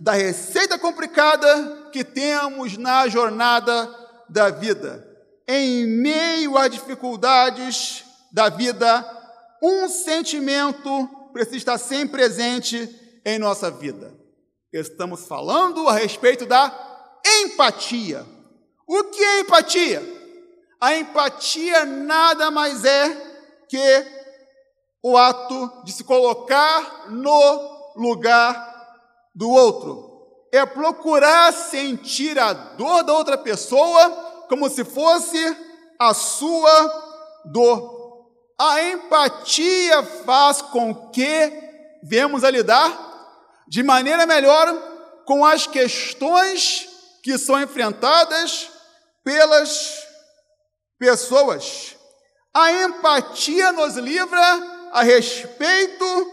da 0.00 0.12
receita 0.12 0.78
complicada 0.78 1.90
que 1.92 2.02
temos 2.02 2.76
na 2.76 3.08
jornada 3.08 3.94
da 4.28 4.50
vida. 4.50 5.06
Em 5.46 5.86
meio 5.86 6.56
a 6.56 6.66
dificuldades 6.66 8.04
da 8.32 8.48
vida, 8.48 9.04
um 9.62 9.88
sentimento 9.88 11.08
precisa 11.32 11.56
estar 11.56 11.78
sempre 11.78 12.18
presente 12.18 13.20
em 13.24 13.38
nossa 13.38 13.70
vida. 13.70 14.14
Estamos 14.72 15.26
falando 15.26 15.88
a 15.88 15.92
respeito 15.92 16.46
da 16.46 16.72
empatia. 17.24 18.24
O 18.86 19.04
que 19.04 19.22
é 19.22 19.40
empatia? 19.40 20.02
A 20.80 20.96
empatia 20.96 21.84
nada 21.84 22.50
mais 22.50 22.84
é 22.84 23.08
que 23.68 24.15
o 25.08 25.16
ato 25.16 25.70
de 25.84 25.92
se 25.92 26.02
colocar 26.02 27.08
no 27.10 27.92
lugar 27.94 28.56
do 29.32 29.48
outro. 29.48 30.04
É 30.52 30.66
procurar 30.66 31.52
sentir 31.52 32.36
a 32.40 32.52
dor 32.52 33.04
da 33.04 33.12
outra 33.12 33.38
pessoa 33.38 34.10
como 34.48 34.68
se 34.68 34.84
fosse 34.84 35.38
a 35.96 36.12
sua 36.12 37.42
dor. 37.44 38.32
A 38.58 38.82
empatia 38.82 40.02
faz 40.24 40.60
com 40.60 40.92
que 41.12 41.52
venhamos 42.02 42.42
a 42.42 42.50
lidar 42.50 42.90
de 43.68 43.84
maneira 43.84 44.26
melhor 44.26 44.74
com 45.24 45.44
as 45.44 45.68
questões 45.68 46.88
que 47.22 47.38
são 47.38 47.62
enfrentadas 47.62 48.72
pelas 49.22 50.04
pessoas. 50.98 51.94
A 52.52 52.72
empatia 52.72 53.70
nos 53.70 53.94
livra 53.94 54.75
a 54.96 55.02
respeito 55.02 56.32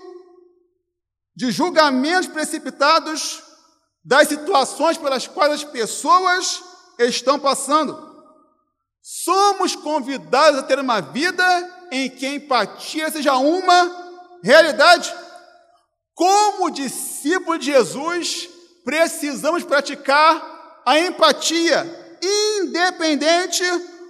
de 1.35 1.51
julgamentos 1.51 2.27
precipitados 2.27 3.43
das 4.05 4.29
situações 4.29 4.97
pelas 4.97 5.27
quais 5.27 5.51
as 5.51 5.63
pessoas 5.65 6.63
estão 6.97 7.37
passando. 7.37 7.93
Somos 9.01 9.75
convidados 9.75 10.61
a 10.61 10.63
ter 10.63 10.79
uma 10.79 11.01
vida 11.01 11.43
em 11.91 12.09
que 12.09 12.25
a 12.25 12.35
empatia 12.35 13.11
seja 13.11 13.35
uma 13.35 14.39
realidade. 14.41 15.13
Como 16.15 16.71
discípulo 16.71 17.59
de 17.59 17.65
Jesus, 17.65 18.47
precisamos 18.85 19.65
praticar 19.65 20.81
a 20.85 20.97
empatia, 20.99 22.17
independente 22.61 23.61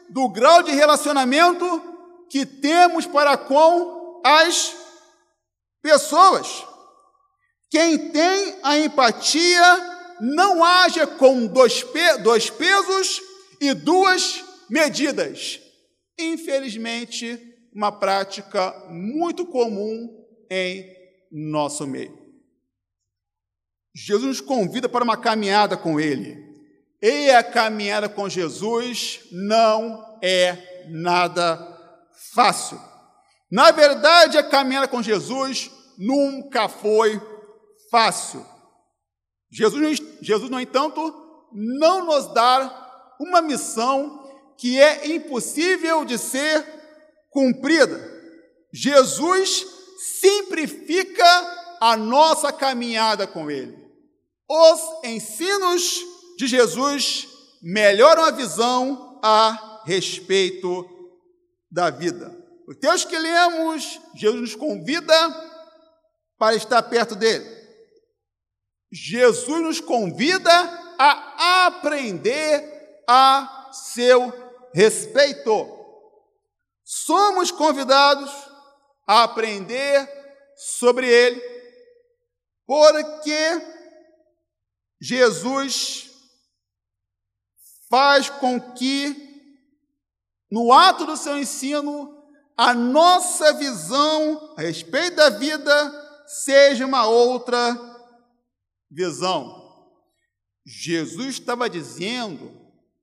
do 0.09 0.29
grau 0.29 0.61
de 0.61 0.73
relacionamento 0.73 1.81
que 2.29 2.45
temos 2.45 3.07
para 3.07 3.35
com 3.35 4.02
as 4.23 4.75
pessoas. 5.81 6.65
Quem 7.69 8.09
tem 8.11 8.59
a 8.63 8.77
empatia 8.77 9.93
não 10.21 10.63
age 10.63 11.05
com 11.17 11.45
dois, 11.47 11.83
pe 11.83 12.17
dois 12.19 12.49
pesos 12.49 13.21
e 13.59 13.73
duas 13.73 14.43
medidas. 14.69 15.59
Infelizmente, 16.17 17.39
uma 17.73 17.91
prática 17.91 18.71
muito 18.89 19.45
comum 19.45 20.07
em 20.49 20.85
nosso 21.31 21.87
meio. 21.87 22.21
Jesus 23.95 24.23
nos 24.23 24.41
convida 24.41 24.87
para 24.87 25.03
uma 25.03 25.17
caminhada 25.17 25.75
com 25.75 25.99
Ele. 25.99 26.53
E 27.01 27.29
a 27.31 27.43
caminhada 27.43 28.07
com 28.07 28.29
Jesus 28.29 29.21
não 29.31 30.19
é 30.21 30.85
nada 30.89 31.57
fácil. 32.33 32.79
Na 33.53 33.69
verdade, 33.69 34.35
a 34.35 34.41
caminhada 34.41 34.87
com 34.87 35.03
Jesus 35.03 35.69
nunca 35.95 36.67
foi 36.67 37.21
fácil. 37.91 38.43
Jesus, 39.51 40.01
Jesus, 40.23 40.49
no 40.49 40.59
entanto, 40.59 41.13
não 41.53 42.03
nos 42.03 42.33
dá 42.33 43.13
uma 43.19 43.43
missão 43.43 44.27
que 44.57 44.81
é 44.81 45.05
impossível 45.13 46.03
de 46.03 46.17
ser 46.17 46.65
cumprida. 47.29 48.01
Jesus 48.73 49.67
simplifica 49.99 51.77
a 51.79 51.95
nossa 51.95 52.51
caminhada 52.51 53.27
com 53.27 53.51
Ele. 53.51 53.77
Os 54.49 54.81
ensinos 55.03 56.01
de 56.39 56.47
Jesus 56.47 57.27
melhoram 57.61 58.25
a 58.25 58.31
visão 58.31 59.19
a 59.21 59.83
respeito 59.85 60.89
da 61.69 61.91
vida. 61.91 62.42
O 62.67 62.73
texto 62.73 63.09
que 63.09 63.17
lemos, 63.17 63.99
Jesus 64.15 64.41
nos 64.41 64.55
convida 64.55 65.15
para 66.37 66.55
estar 66.55 66.81
perto 66.83 67.15
dele. 67.15 67.45
Jesus 68.91 69.61
nos 69.61 69.81
convida 69.81 70.51
a 70.99 71.65
aprender 71.65 73.03
a 73.07 73.71
seu 73.73 74.31
respeito. 74.73 75.67
Somos 76.83 77.51
convidados 77.51 78.31
a 79.07 79.23
aprender 79.23 80.07
sobre 80.55 81.07
ele, 81.07 81.41
porque 82.65 83.73
Jesus 85.01 86.11
faz 87.89 88.29
com 88.29 88.59
que, 88.73 89.59
no 90.49 90.71
ato 90.71 91.05
do 91.05 91.17
seu 91.17 91.37
ensino, 91.37 92.12
a 92.57 92.73
nossa 92.73 93.53
visão 93.53 94.53
a 94.55 94.61
respeito 94.61 95.15
da 95.15 95.29
vida 95.29 96.23
seja 96.27 96.85
uma 96.85 97.07
outra 97.07 97.77
visão. 98.89 99.61
Jesus 100.65 101.35
estava 101.39 101.69
dizendo 101.69 102.51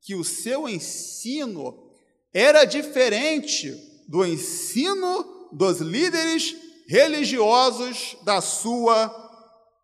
que 0.00 0.14
o 0.14 0.24
seu 0.24 0.68
ensino 0.68 1.90
era 2.32 2.64
diferente 2.64 3.72
do 4.08 4.24
ensino 4.24 5.48
dos 5.52 5.80
líderes 5.80 6.56
religiosos 6.88 8.16
da 8.24 8.40
sua 8.40 9.12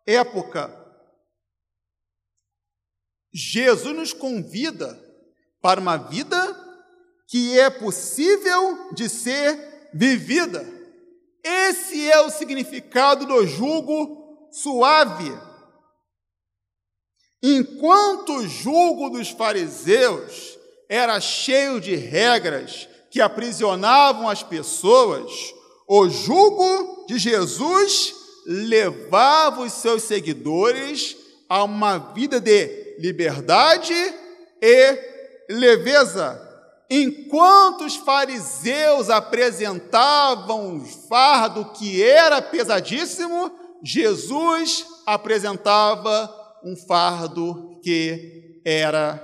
época. 0.05 0.73
Jesus 3.33 3.95
nos 3.95 4.13
convida 4.13 4.99
para 5.61 5.79
uma 5.79 5.97
vida 5.97 6.66
que 7.27 7.59
é 7.59 7.69
possível 7.69 8.93
de 8.93 9.09
ser 9.09 9.89
vivida. 9.93 10.65
Esse 11.43 12.09
é 12.09 12.21
o 12.21 12.29
significado 12.29 13.25
do 13.25 13.45
jugo 13.45 14.49
suave 14.51 15.31
Enquanto 17.41 18.33
o 18.37 18.47
julgo 18.47 19.09
dos 19.09 19.29
fariseus 19.29 20.57
era 20.89 21.19
cheio 21.19 21.79
de 21.79 21.95
regras 21.95 22.87
que 23.11 23.21
aprisionavam 23.21 24.27
as 24.27 24.41
pessoas, 24.41 25.31
o 25.87 26.09
jugo 26.09 27.05
de 27.07 27.19
Jesus 27.19 28.15
levava 28.45 29.61
os 29.61 29.73
seus 29.73 30.03
seguidores 30.03 31.15
a 31.47 31.63
uma 31.63 31.97
vida 31.97 32.39
de 32.39 32.95
liberdade 32.99 33.93
e 34.61 34.99
leveza. 35.49 36.43
Enquanto 36.89 37.83
os 37.85 37.97
fariseus 37.97 39.09
apresentavam 39.09 40.69
um 40.69 40.85
fardo 40.85 41.65
que 41.73 42.01
era 42.01 42.41
pesadíssimo, 42.41 43.51
Jesus 43.83 44.85
apresentava 45.05 46.33
um 46.63 46.75
fardo 46.75 47.79
que 47.83 48.61
era 48.65 49.21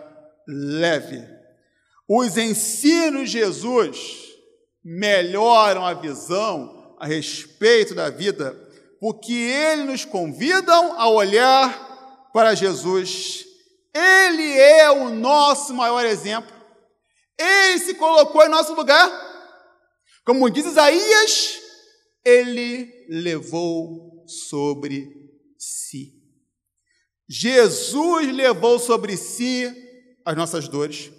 leve. 0.48 1.24
Os 2.08 2.38
ensinos 2.38 3.32
de 3.32 3.40
Jesus 3.40 4.24
melhoram 4.84 5.86
a 5.86 5.94
visão 5.94 6.96
a 7.00 7.08
respeito 7.08 7.96
da 7.96 8.10
vida, 8.10 8.58
porque 9.00 9.34
eles 9.34 9.86
nos 9.86 10.06
convidam 10.06 11.00
a 11.00 11.08
olhar 11.10 12.30
para 12.34 12.56
Jesus. 12.56 13.46
Ele 13.94 14.60
é 14.60 14.92
o 14.92 15.10
nosso 15.10 15.74
maior 15.74 16.06
exemplo. 16.06 16.53
Ele 17.38 17.80
se 17.80 17.96
colocou 17.96 18.44
em 18.44 18.50
nosso 18.50 18.74
lugar. 18.74 19.10
Como 20.26 20.50
diz 20.50 20.66
Isaías, 20.66 21.62
ele 22.24 23.06
levou 23.10 24.24
sobre 24.28 25.08
si. 25.58 26.14
Jesus 27.28 28.34
levou 28.34 28.80
sobre 28.80 29.18
si 29.18 29.66
as 30.26 30.36
nossas 30.36 30.68
dores. 30.68 31.12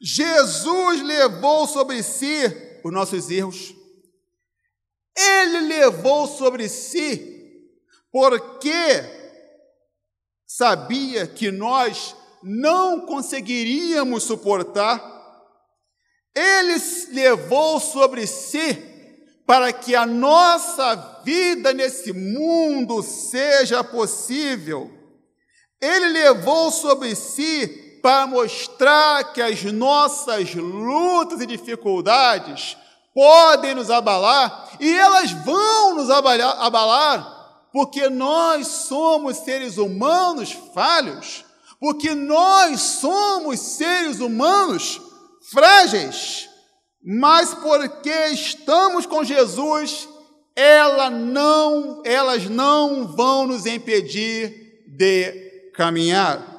Jesus 0.00 1.02
levou 1.02 1.66
sobre 1.66 2.02
si 2.02 2.42
os 2.84 2.92
nossos 2.92 3.30
erros. 3.30 3.74
Ele 5.16 5.60
levou 5.60 6.26
sobre 6.26 6.68
si, 6.68 7.70
porque 8.12 8.70
sabia 10.46 11.26
que 11.26 11.50
nós 11.50 12.14
não 12.42 13.00
conseguiríamos 13.00 14.22
suportar. 14.22 15.02
Ele 16.34 16.76
levou 17.12 17.80
sobre 17.80 18.26
si 18.26 18.74
para 19.46 19.72
que 19.72 19.94
a 19.94 20.04
nossa 20.04 21.20
vida 21.24 21.72
nesse 21.72 22.12
mundo 22.12 23.02
seja 23.02 23.82
possível. 23.84 24.90
Ele 25.80 26.08
levou 26.08 26.70
sobre 26.70 27.14
si 27.14 27.98
para 28.02 28.26
mostrar 28.26 29.32
que 29.32 29.40
as 29.40 29.62
nossas 29.64 30.54
lutas 30.54 31.40
e 31.40 31.46
dificuldades 31.46 32.76
podem 33.16 33.74
nos 33.74 33.90
abalar, 33.90 34.76
e 34.78 34.94
elas 34.94 35.32
vão 35.32 35.94
nos 35.94 36.10
abalar, 36.10 36.60
abalar, 36.60 37.68
porque 37.72 38.10
nós 38.10 38.66
somos 38.66 39.38
seres 39.38 39.78
humanos 39.78 40.52
falhos, 40.74 41.45
porque 41.80 42.14
nós 42.14 42.80
somos 42.80 43.60
seres 43.60 44.20
humanos 44.20 45.00
frágeis, 45.50 46.48
mas 47.04 47.54
porque 47.54 48.10
estamos 48.28 49.06
com 49.06 49.22
Jesus, 49.22 50.08
ela 50.54 51.10
não, 51.10 52.02
elas 52.04 52.48
não 52.48 53.06
vão 53.06 53.46
nos 53.46 53.66
impedir 53.66 54.84
de 54.88 55.70
caminhar. 55.74 56.54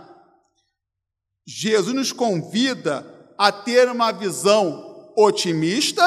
Jesus 1.46 1.96
nos 1.96 2.12
convida 2.12 3.06
a 3.38 3.52
ter 3.52 3.90
uma 3.90 4.12
visão 4.12 5.14
otimista 5.16 6.04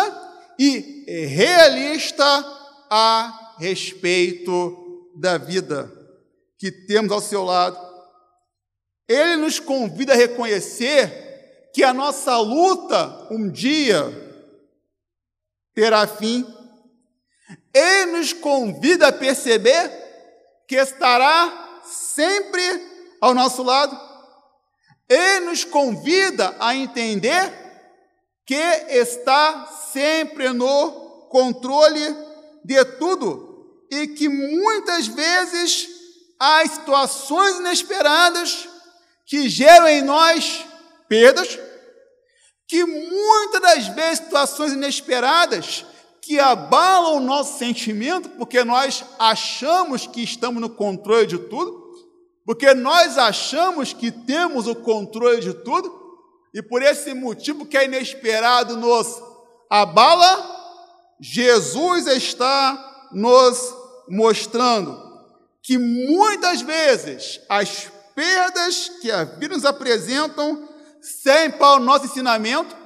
e 0.59 1.05
realista 1.27 2.25
a 2.91 3.55
respeito 3.59 5.11
da 5.17 5.39
vida 5.39 5.91
que 6.59 6.71
temos 6.71 7.11
ao 7.11 7.21
seu 7.21 7.43
lado. 7.43 7.90
Ele 9.11 9.39
nos 9.39 9.59
convida 9.59 10.13
a 10.13 10.17
reconhecer 10.17 11.69
que 11.75 11.83
a 11.83 11.93
nossa 11.93 12.39
luta 12.39 13.27
um 13.29 13.51
dia 13.51 14.05
terá 15.75 16.07
fim. 16.07 16.47
Ele 17.75 18.13
nos 18.13 18.33
convida 18.33 19.09
a 19.09 19.13
perceber 19.13 19.91
que 20.69 20.77
estará 20.77 21.81
sempre 21.83 22.63
ao 23.21 23.35
nosso 23.35 23.65
lado. 23.65 24.01
Ele 25.09 25.47
nos 25.47 25.65
convida 25.65 26.55
a 26.61 26.77
entender 26.77 27.53
que 28.47 28.55
está 28.91 29.67
sempre 29.93 30.51
no 30.53 31.27
controle 31.29 32.17
de 32.65 32.85
tudo 32.97 33.77
e 33.91 34.07
que 34.07 34.29
muitas 34.29 35.09
vezes 35.09 35.89
há 36.39 36.65
situações 36.65 37.59
inesperadas 37.59 38.70
que 39.27 39.49
geram 39.49 39.89
em 39.89 40.03
nós 40.03 40.65
perdas, 41.09 41.59
que 42.67 42.85
muitas 42.85 43.61
das 43.61 43.89
vezes 43.89 44.19
situações 44.19 44.73
inesperadas 44.73 45.85
que 46.21 46.39
abalam 46.39 47.17
o 47.17 47.21
nosso 47.21 47.59
sentimento, 47.59 48.29
porque 48.31 48.63
nós 48.63 49.05
achamos 49.19 50.07
que 50.07 50.23
estamos 50.23 50.61
no 50.61 50.71
controle 50.71 51.27
de 51.27 51.39
tudo, 51.39 51.81
porque 52.45 52.75
nós 52.75 53.19
achamos 53.19 53.93
que 53.93 54.11
temos 54.11 54.67
o 54.67 54.75
controle 54.75 55.41
de 55.41 55.55
tudo, 55.55 55.99
e 56.53 56.63
por 56.63 56.83
esse 56.83 57.15
motivo 57.15 57.65
que 57.65 57.77
é 57.77 57.85
inesperado 57.85 58.77
nos 58.77 59.21
abala, 59.69 60.59
Jesus 61.21 62.07
está 62.07 63.09
nos 63.13 63.75
mostrando 64.09 65.01
que 65.63 65.79
muitas 65.79 66.61
vezes 66.61 67.41
as 67.49 67.91
perdas 68.15 68.89
que 69.01 69.11
a 69.11 69.25
vida 69.25 69.55
nos 69.55 69.65
apresentam, 69.65 70.69
sem 71.01 71.51
para 71.51 71.81
o 71.81 71.85
nosso 71.85 72.07
ensinamento, 72.07 72.77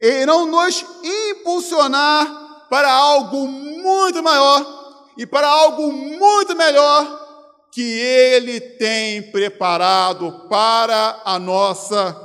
irão 0.00 0.46
nos 0.46 0.84
impulsionar 1.02 2.66
para 2.68 2.92
algo 2.92 3.46
muito 3.46 4.22
maior 4.22 5.04
e 5.16 5.26
para 5.26 5.48
algo 5.48 5.92
muito 5.92 6.54
melhor 6.54 7.26
que 7.72 7.82
Ele 7.82 8.60
tem 8.60 9.30
preparado 9.30 10.46
para 10.48 11.20
a 11.24 11.38
nossa 11.38 12.16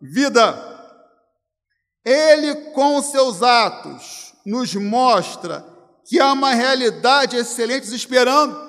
vida. 0.00 0.62
Ele, 2.04 2.54
com 2.72 3.02
seus 3.02 3.42
atos, 3.42 4.34
nos 4.44 4.74
mostra 4.74 5.64
que 6.04 6.20
há 6.20 6.32
uma 6.32 6.54
realidade 6.54 7.36
excelente 7.36 7.92
esperando. 7.94 8.65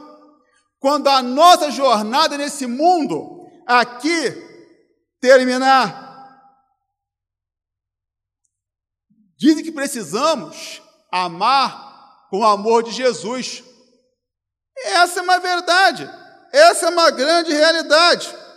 Quando 0.79 1.07
a 1.07 1.21
nossa 1.21 1.71
jornada 1.71 2.37
nesse 2.37 2.67
mundo 2.67 3.47
aqui 3.65 4.31
terminar, 5.19 6.05
dizem 9.35 9.63
que 9.63 9.71
precisamos 9.71 10.81
amar 11.11 12.27
com 12.29 12.39
o 12.39 12.45
amor 12.45 12.83
de 12.83 12.91
Jesus. 12.91 13.63
Essa 14.77 15.19
é 15.19 15.23
uma 15.23 15.39
verdade, 15.39 16.09
essa 16.51 16.85
é 16.85 16.89
uma 16.89 17.09
grande 17.09 17.51
realidade 17.51 18.47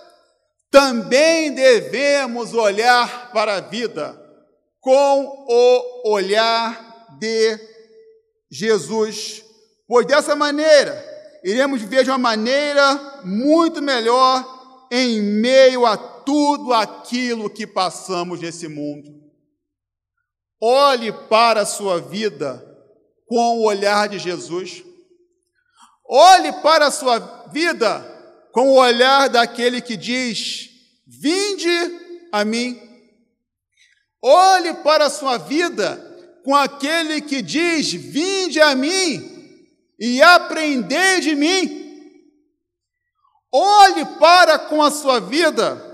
também 0.71 1.53
devemos 1.53 2.55
olhar 2.55 3.33
para 3.33 3.57
a 3.57 3.61
vida 3.61 4.17
com 4.81 5.25
o 5.49 6.13
olhar 6.13 7.09
de 7.19 7.59
Jesus, 8.51 9.45
pois 9.87 10.07
dessa 10.07 10.37
maneira 10.37 11.10
iremos 11.45 11.81
viver 11.81 12.05
de 12.05 12.11
uma 12.11 12.19
maneira 12.19 13.23
muito 13.25 13.81
melhor 13.81 14.89
em 14.91 15.21
meio 15.21 15.87
a 15.87 15.97
tudo 15.97 16.73
aquilo 16.73 17.49
que 17.49 17.67
passamos 17.67 18.41
nesse 18.41 18.69
mundo. 18.69 19.21
Olhe 20.61 21.13
para 21.13 21.63
a 21.63 21.67
sua 21.67 22.01
vida 22.01 22.67
com 23.27 23.59
o 23.59 23.65
olhar 23.65 24.09
de 24.09 24.19
Jesus. 24.19 24.85
Olhe 26.07 26.53
para 26.55 26.87
a 26.87 26.91
sua 26.91 27.19
vida 27.53 28.07
com 28.53 28.69
o 28.71 28.79
olhar 28.79 29.29
daquele 29.29 29.81
que 29.81 29.97
diz: 29.97 30.69
Vinde 31.07 32.29
a 32.33 32.45
mim. 32.45 32.81
Olhe 34.23 34.75
para 34.75 35.07
a 35.07 35.11
sua 35.11 35.39
vida 35.39 35.97
com 36.45 36.55
aquele 36.55 37.21
que 37.21 37.41
diz: 37.41 37.93
Vinde 37.93 38.61
a 38.61 38.75
mim 38.75 39.40
e 40.01 40.23
aprendei 40.23 41.21
de 41.21 41.37
mim. 41.37 41.79
Olhe 43.53 44.07
para 44.19 44.59
com 44.59 44.83
a 44.83 44.91
sua 44.91 45.21
vida 45.21 45.87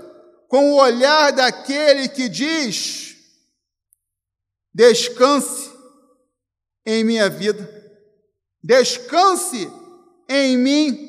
com 0.47 0.71
o 0.71 0.77
olhar 0.77 1.33
daquele 1.33 2.07
que 2.07 2.29
diz: 2.29 3.17
Descanse 4.73 5.69
em 6.85 7.03
minha 7.03 7.29
vida, 7.29 7.69
descanse 8.63 9.69
em 10.29 10.57
mim 10.57 11.07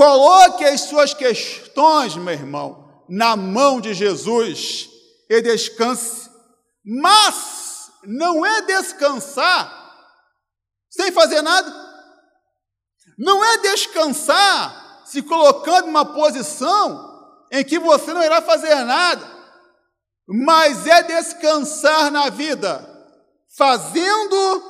Coloque 0.00 0.64
as 0.64 0.82
suas 0.82 1.12
questões, 1.12 2.16
meu 2.16 2.32
irmão, 2.32 3.04
na 3.08 3.36
mão 3.36 3.80
de 3.80 3.92
Jesus 3.92 4.88
e 5.28 5.42
descanse. 5.42 6.30
Mas 6.82 7.90
não 8.04 8.46
é 8.46 8.62
descansar 8.62 9.79
sem 10.90 11.12
fazer 11.12 11.40
nada. 11.40 11.72
Não 13.16 13.44
é 13.44 13.58
descansar 13.58 15.02
se 15.06 15.22
colocando 15.22 15.86
em 15.86 15.90
uma 15.90 16.04
posição 16.04 17.08
em 17.50 17.64
que 17.64 17.78
você 17.78 18.12
não 18.12 18.22
irá 18.22 18.42
fazer 18.42 18.74
nada, 18.84 19.26
mas 20.26 20.86
é 20.86 21.02
descansar 21.02 22.10
na 22.10 22.28
vida, 22.28 22.88
fazendo 23.56 24.62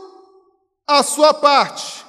a 0.87 1.03
sua 1.03 1.35
parte 1.35 2.05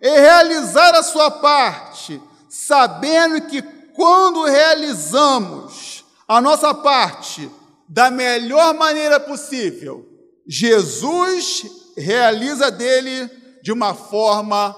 e 0.00 0.08
realizar 0.08 0.94
a 0.94 1.02
sua 1.02 1.30
parte 1.30 2.20
sabendo 2.48 3.46
que 3.46 3.62
quando 3.94 4.44
realizamos 4.44 6.04
a 6.28 6.40
nossa 6.40 6.72
parte 6.74 7.50
da 7.88 8.10
melhor 8.10 8.74
maneira 8.74 9.18
possível, 9.20 10.06
Jesus 10.46 11.64
realiza 11.96 12.70
dele 12.70 13.30
de 13.62 13.70
uma 13.70 13.94
forma 13.94 14.74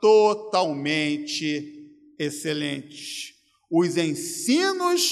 totalmente 0.00 1.90
excelente. 2.18 3.34
Os 3.70 3.96
ensinos 3.96 5.10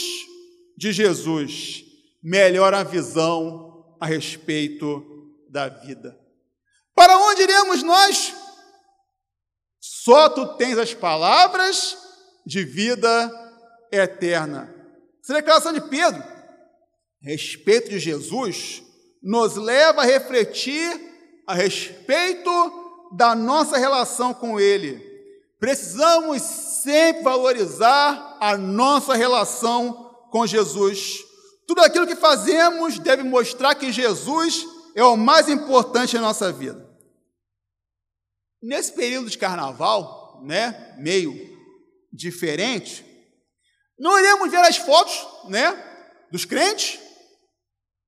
de 0.77 0.93
Jesus 0.93 1.85
melhoram 2.23 2.79
a 2.79 2.85
visão 2.85 3.97
a 4.01 4.07
respeito 4.07 5.03
da 5.49 5.69
vida. 5.69 6.19
Para 6.95 7.17
onde 7.19 7.43
iremos 7.43 7.83
nós? 7.83 8.35
Só 9.81 10.29
tu 10.29 10.57
tens 10.57 10.79
as 10.79 10.95
palavras 10.95 11.97
de 12.47 12.65
vida 12.65 13.31
eterna. 13.91 14.73
Essa 15.23 15.35
declaração 15.35 15.73
de 15.73 15.81
Pedro, 15.81 16.23
a 16.23 17.29
respeito 17.29 17.89
de 17.89 17.99
Jesus, 17.99 18.83
nos 19.23 19.57
leva 19.57 20.03
a 20.03 20.05
refletir 20.05 21.43
a 21.47 21.55
respeito 21.55 22.84
da 23.17 23.35
nossa 23.35 23.77
relação 23.77 24.35
com 24.35 24.59
Ele. 24.59 24.99
Precisamos 25.59 26.43
sempre 26.43 27.23
valorizar 27.23 28.37
a 28.41 28.57
nossa 28.57 29.15
relação 29.15 30.27
com 30.31 30.47
Jesus. 30.47 31.25
Tudo 31.67 31.81
aquilo 31.81 32.07
que 32.07 32.17
fazemos 32.17 32.99
deve 32.99 33.23
mostrar 33.23 33.75
que 33.75 33.93
Jesus 33.93 34.67
é 34.95 35.03
o 35.03 35.17
mais 35.17 35.49
importante 35.49 36.17
na 36.17 36.23
nossa 36.23 36.53
vida. 36.53 36.85
Nesse 38.63 38.93
período 38.93 39.31
de 39.31 39.39
carnaval, 39.39 40.43
né, 40.45 40.95
meio 40.99 41.35
diferente, 42.13 43.05
não 43.99 44.19
iremos 44.19 44.51
ver 44.51 44.59
as 44.59 44.77
fotos, 44.77 45.27
né, 45.49 45.73
dos 46.31 46.45
crentes 46.45 46.99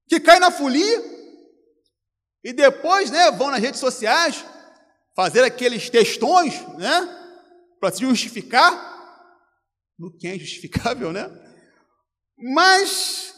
que 0.08 0.20
caem 0.20 0.40
na 0.40 0.50
folia 0.50 1.16
e 2.44 2.52
depois, 2.52 3.10
né, 3.10 3.30
vão 3.30 3.50
nas 3.50 3.60
redes 3.60 3.80
sociais 3.80 4.44
fazer 5.16 5.42
aqueles 5.42 5.88
textões, 5.88 6.60
né, 6.76 7.08
para 7.80 7.90
se 7.90 8.02
justificar, 8.02 8.94
no 9.98 10.14
que 10.14 10.28
é 10.28 10.36
injustificável, 10.36 11.10
né? 11.10 11.26
Mas, 12.38 13.34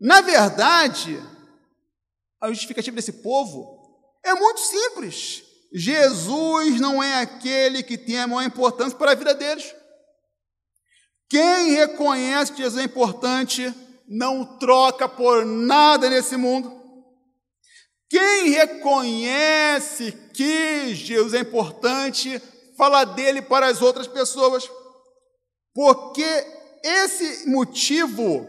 na 0.00 0.22
verdade, 0.22 1.22
a 2.40 2.48
justificativa 2.48 2.96
desse 2.96 3.12
povo 3.12 3.78
é 4.24 4.32
muito 4.32 4.60
simples. 4.60 5.42
Jesus 5.74 6.80
não 6.80 7.02
é 7.02 7.20
aquele 7.20 7.82
que 7.82 7.98
tem 7.98 8.18
a 8.18 8.26
maior 8.26 8.46
importância 8.46 8.96
para 8.96 9.12
a 9.12 9.14
vida 9.14 9.34
deles. 9.34 9.74
Quem 11.28 11.72
reconhece 11.72 12.52
que 12.52 12.62
Jesus 12.62 12.80
é 12.80 12.86
importante 12.86 13.72
não 14.08 14.58
troca 14.58 15.08
por 15.08 15.44
nada 15.44 16.08
nesse 16.08 16.36
mundo. 16.36 16.81
Quem 18.12 18.50
reconhece 18.50 20.12
que 20.34 20.94
Jesus 20.94 21.32
é 21.32 21.38
importante, 21.38 22.38
fala 22.76 23.04
dele 23.04 23.40
para 23.40 23.68
as 23.68 23.80
outras 23.80 24.06
pessoas. 24.06 24.70
Porque 25.74 26.22
esse 26.84 27.48
motivo 27.48 28.46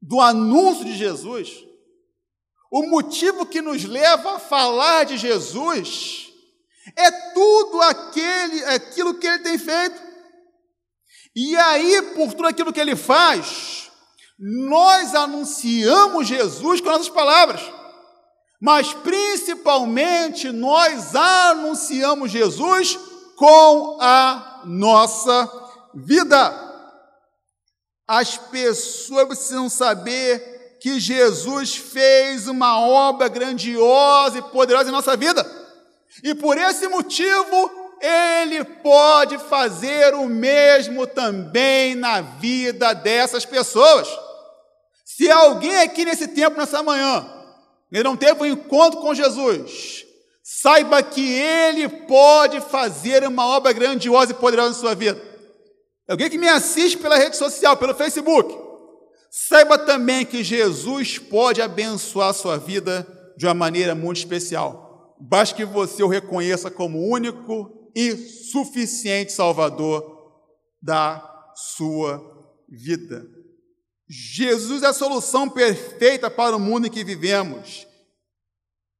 do 0.00 0.22
anúncio 0.22 0.86
de 0.86 0.96
Jesus, 0.96 1.62
o 2.72 2.88
motivo 2.88 3.44
que 3.44 3.60
nos 3.60 3.84
leva 3.84 4.36
a 4.36 4.38
falar 4.38 5.04
de 5.04 5.18
Jesus, 5.18 6.32
é 6.96 7.10
tudo 7.34 7.82
aquele, 7.82 8.64
aquilo 8.64 9.18
que 9.18 9.26
ele 9.26 9.40
tem 9.40 9.58
feito. 9.58 10.02
E 11.36 11.54
aí, 11.56 12.00
por 12.14 12.32
tudo 12.32 12.48
aquilo 12.48 12.72
que 12.72 12.80
ele 12.80 12.96
faz, 12.96 13.83
nós 14.38 15.14
anunciamos 15.14 16.26
Jesus 16.26 16.80
com 16.80 16.90
nossas 16.90 17.08
palavras, 17.08 17.60
mas 18.60 18.92
principalmente 18.92 20.50
nós 20.50 21.14
anunciamos 21.14 22.30
Jesus 22.30 22.98
com 23.36 23.98
a 24.00 24.62
nossa 24.64 25.50
vida. 25.94 26.62
As 28.06 28.36
pessoas 28.36 29.26
precisam 29.28 29.68
saber 29.68 30.78
que 30.80 31.00
Jesus 31.00 31.76
fez 31.76 32.46
uma 32.48 32.78
obra 32.80 33.28
grandiosa 33.28 34.38
e 34.38 34.42
poderosa 34.42 34.88
em 34.88 34.92
nossa 34.92 35.16
vida. 35.16 35.44
E 36.22 36.34
por 36.34 36.58
esse 36.58 36.86
motivo, 36.88 37.70
ele 38.00 38.62
pode 38.64 39.38
fazer 39.38 40.14
o 40.14 40.26
mesmo 40.26 41.06
também 41.06 41.94
na 41.94 42.20
vida 42.20 42.92
dessas 42.94 43.46
pessoas. 43.46 44.23
Se 45.16 45.30
alguém 45.30 45.76
aqui 45.76 46.04
nesse 46.04 46.26
tempo, 46.26 46.56
nessa 46.56 46.82
manhã, 46.82 47.24
ele 47.92 48.02
não 48.02 48.16
teve 48.16 48.42
um 48.42 48.46
encontro 48.46 49.00
com 49.00 49.14
Jesus, 49.14 50.04
saiba 50.42 51.00
que 51.04 51.24
ele 51.24 51.88
pode 51.88 52.60
fazer 52.60 53.24
uma 53.24 53.46
obra 53.46 53.72
grandiosa 53.72 54.32
e 54.32 54.34
poderosa 54.34 54.70
na 54.70 54.74
sua 54.74 54.94
vida. 54.94 55.22
Alguém 56.08 56.28
que 56.28 56.36
me 56.36 56.48
assiste 56.48 56.98
pela 56.98 57.16
rede 57.16 57.36
social, 57.36 57.76
pelo 57.76 57.94
Facebook, 57.94 58.52
saiba 59.30 59.78
também 59.78 60.26
que 60.26 60.42
Jesus 60.42 61.16
pode 61.16 61.62
abençoar 61.62 62.30
a 62.30 62.34
sua 62.34 62.56
vida 62.56 63.06
de 63.36 63.46
uma 63.46 63.54
maneira 63.54 63.94
muito 63.94 64.16
especial. 64.16 65.14
Basta 65.20 65.54
que 65.54 65.64
você 65.64 66.02
o 66.02 66.08
reconheça 66.08 66.72
como 66.72 67.08
único 67.08 67.88
e 67.94 68.16
suficiente 68.16 69.32
Salvador 69.32 70.32
da 70.82 71.22
sua 71.54 72.20
vida. 72.68 73.33
Jesus 74.16 74.84
é 74.84 74.86
a 74.86 74.92
solução 74.92 75.48
perfeita 75.48 76.30
para 76.30 76.54
o 76.54 76.60
mundo 76.60 76.86
em 76.86 76.90
que 76.90 77.02
vivemos. 77.02 77.84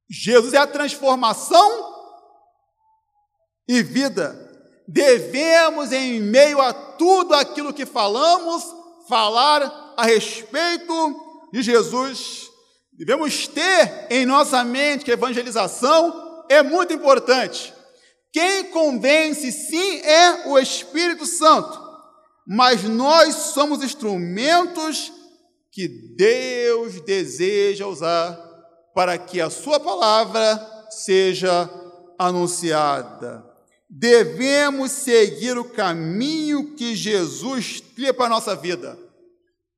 Jesus 0.09 0.53
é 0.53 0.57
a 0.57 0.67
transformação 0.67 1.95
e 3.65 3.81
vida. 3.81 4.37
Devemos, 4.85 5.93
em 5.93 6.19
meio 6.19 6.59
a 6.61 6.73
tudo 6.73 7.33
aquilo 7.33 7.73
que 7.73 7.85
falamos, 7.85 8.65
falar 9.07 9.93
a 9.95 10.05
respeito 10.05 11.15
de 11.53 11.61
Jesus. 11.61 12.49
Devemos 12.91 13.47
ter 13.47 14.07
em 14.09 14.25
nossa 14.25 14.65
mente 14.65 15.05
que 15.05 15.11
a 15.11 15.15
evangelização 15.15 16.45
é 16.49 16.61
muito 16.61 16.93
importante. 16.93 17.73
Quem 18.33 18.65
convence, 18.65 19.49
sim, 19.49 20.01
é 20.01 20.49
o 20.49 20.59
Espírito 20.59 21.25
Santo, 21.25 21.84
mas 22.45 22.83
nós 22.83 23.35
somos 23.35 23.83
instrumentos 23.83 25.11
que 25.71 25.87
Deus 25.87 27.01
deseja 27.01 27.87
usar 27.87 28.33
para 28.93 29.17
que 29.17 29.41
a 29.41 29.49
Sua 29.49 29.79
palavra 29.79 30.87
seja 30.89 31.69
anunciada. 32.17 33.43
Devemos 33.89 34.91
seguir 34.91 35.57
o 35.57 35.69
caminho 35.69 36.75
que 36.75 36.95
Jesus 36.95 37.81
trilha 37.81 38.13
para 38.13 38.25
a 38.27 38.29
nossa 38.29 38.55
vida. 38.55 38.97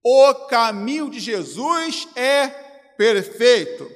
O 0.04 0.34
caminho 0.48 1.10
de 1.10 1.20
Jesus 1.20 2.08
é 2.16 2.48
perfeito. 2.98 3.90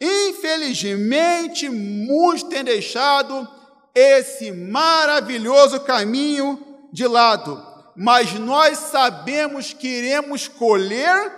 Infelizmente, 0.00 1.68
muitos 1.68 2.44
têm 2.44 2.62
deixado 2.62 3.48
esse 3.94 4.52
maravilhoso 4.52 5.80
caminho 5.80 6.64
de 6.92 7.06
lado, 7.06 7.60
mas 8.00 8.32
nós 8.34 8.78
sabemos 8.78 9.72
que 9.72 9.88
iremos 9.88 10.46
colher 10.46 11.32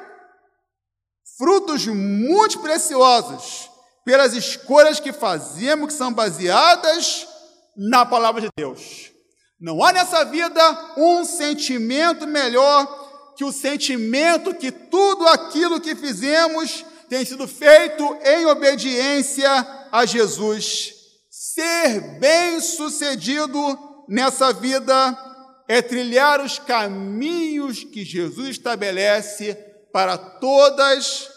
frutos 1.39 1.87
muito 1.87 2.59
preciosos 2.59 3.71
pelas 4.05 4.35
escolhas 4.35 5.01
que 5.01 5.11
fazemos, 5.11 5.87
que 5.87 5.95
são 5.95 6.13
baseadas 6.13 7.27
na 7.75 8.05
palavra 8.05 8.43
de 8.43 8.49
Deus. 8.55 9.11
Não 9.59 9.83
há 9.83 9.91
nessa 9.91 10.23
vida 10.27 10.61
um 10.99 11.25
sentimento 11.25 12.27
melhor 12.27 13.35
que 13.39 13.45
o 13.45 13.53
sentimento 13.53 14.55
que 14.55 14.71
tudo 14.71 15.27
aquilo 15.29 15.81
que 15.81 15.97
fizemos 15.97 16.85
tem 17.09 17.25
sido 17.25 17.49
feito 17.49 18.19
em 18.23 18.45
obediência 18.45 19.51
a 19.91 20.05
Jesus. 20.05 20.93
Ser 21.31 22.19
bem-sucedido 22.21 23.79
nessa 24.07 24.53
vida 24.53 25.30
é 25.71 25.81
trilhar 25.81 26.41
os 26.41 26.59
caminhos 26.59 27.85
que 27.85 28.05
Jesus 28.05 28.49
estabelece 28.49 29.55
para 29.93 30.19
todas 30.19 31.31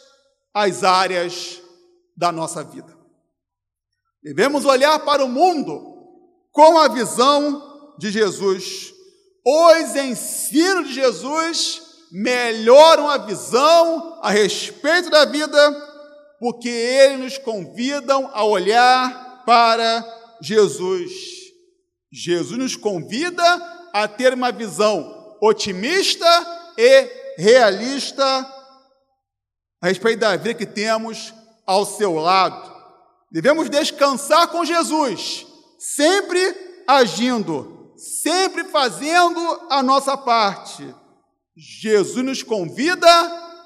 as 0.51 0.83
áreas 0.83 1.61
da 2.17 2.31
nossa 2.31 2.63
vida. 2.63 2.97
Devemos 4.23 4.65
olhar 4.65 4.97
para 5.05 5.23
o 5.23 5.29
mundo 5.29 5.83
com 6.51 6.79
a 6.79 6.87
visão 6.87 7.93
de 7.99 8.09
Jesus. 8.09 8.91
Os 9.45 9.95
ensinos 9.97 10.87
de 10.87 10.95
Jesus 10.95 11.81
melhoram 12.11 13.07
a 13.07 13.19
visão 13.19 14.19
a 14.23 14.31
respeito 14.31 15.11
da 15.11 15.25
vida, 15.25 15.71
porque 16.39 16.69
eles 16.69 17.19
nos 17.19 17.37
convidam 17.37 18.31
a 18.33 18.43
olhar 18.43 19.43
para 19.45 20.03
Jesus. 20.41 21.11
Jesus 22.11 22.57
nos 22.57 22.75
convida 22.75 23.82
a 23.93 24.07
ter 24.07 24.33
uma 24.33 24.51
visão 24.51 25.37
otimista 25.39 26.25
e 26.77 27.09
realista 27.37 28.23
a 29.81 29.87
respeito 29.87 30.19
da 30.19 30.35
vida 30.35 30.55
que 30.55 30.65
temos 30.65 31.33
ao 31.65 31.85
seu 31.85 32.15
lado. 32.15 32.73
Devemos 33.31 33.69
descansar 33.69 34.47
com 34.47 34.65
Jesus, 34.65 35.45
sempre 35.77 36.83
agindo, 36.87 37.93
sempre 37.97 38.63
fazendo 38.63 39.39
a 39.69 39.83
nossa 39.83 40.17
parte. 40.17 40.83
Jesus 41.55 42.23
nos 42.23 42.41
convida 42.41 43.07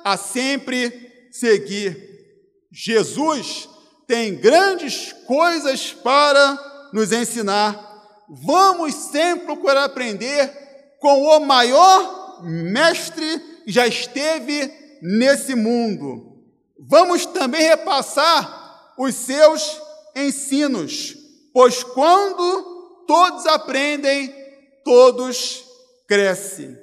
a 0.04 0.18
sempre 0.18 1.30
seguir. 1.32 2.08
Jesus 2.72 3.70
tem 4.08 4.36
grandes 4.36 5.14
coisas 5.26 5.94
para 5.94 6.90
nos 6.94 7.12
ensinar. 7.12 7.87
Vamos 8.30 8.94
sempre 8.94 9.46
procurar 9.46 9.86
aprender 9.86 10.50
com 11.00 11.24
o 11.24 11.40
maior 11.40 12.44
mestre 12.44 13.40
que 13.64 13.72
já 13.72 13.88
esteve 13.88 14.72
nesse 15.02 15.56
mundo. 15.56 16.44
Vamos 16.80 17.26
também 17.26 17.62
repassar 17.62 18.94
os 18.98 19.16
seus 19.16 19.82
ensinos, 20.16 21.16
pois 21.54 21.84
quando 21.84 23.04
todos 23.08 23.46
aprendem, 23.46 24.34
todos 24.84 25.64
crescem. 26.08 26.78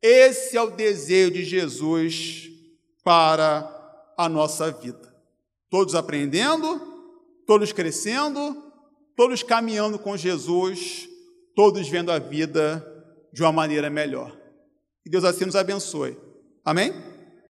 Esse 0.00 0.56
é 0.56 0.62
o 0.62 0.70
desejo 0.70 1.32
de 1.32 1.44
Jesus 1.44 2.48
para 3.02 3.72
a 4.16 4.28
nossa 4.28 4.70
vida. 4.70 5.14
Todos 5.68 5.94
aprendendo, 5.94 6.80
todos 7.46 7.72
crescendo, 7.72 8.65
todos 9.16 9.42
caminhando 9.42 9.98
com 9.98 10.16
Jesus, 10.16 11.08
todos 11.54 11.88
vendo 11.88 12.12
a 12.12 12.18
vida 12.18 12.86
de 13.32 13.42
uma 13.42 13.50
maneira 13.50 13.88
melhor. 13.88 14.36
Que 15.02 15.10
Deus 15.10 15.24
assim 15.24 15.46
nos 15.46 15.56
abençoe. 15.56 16.16
Amém? 16.64 16.92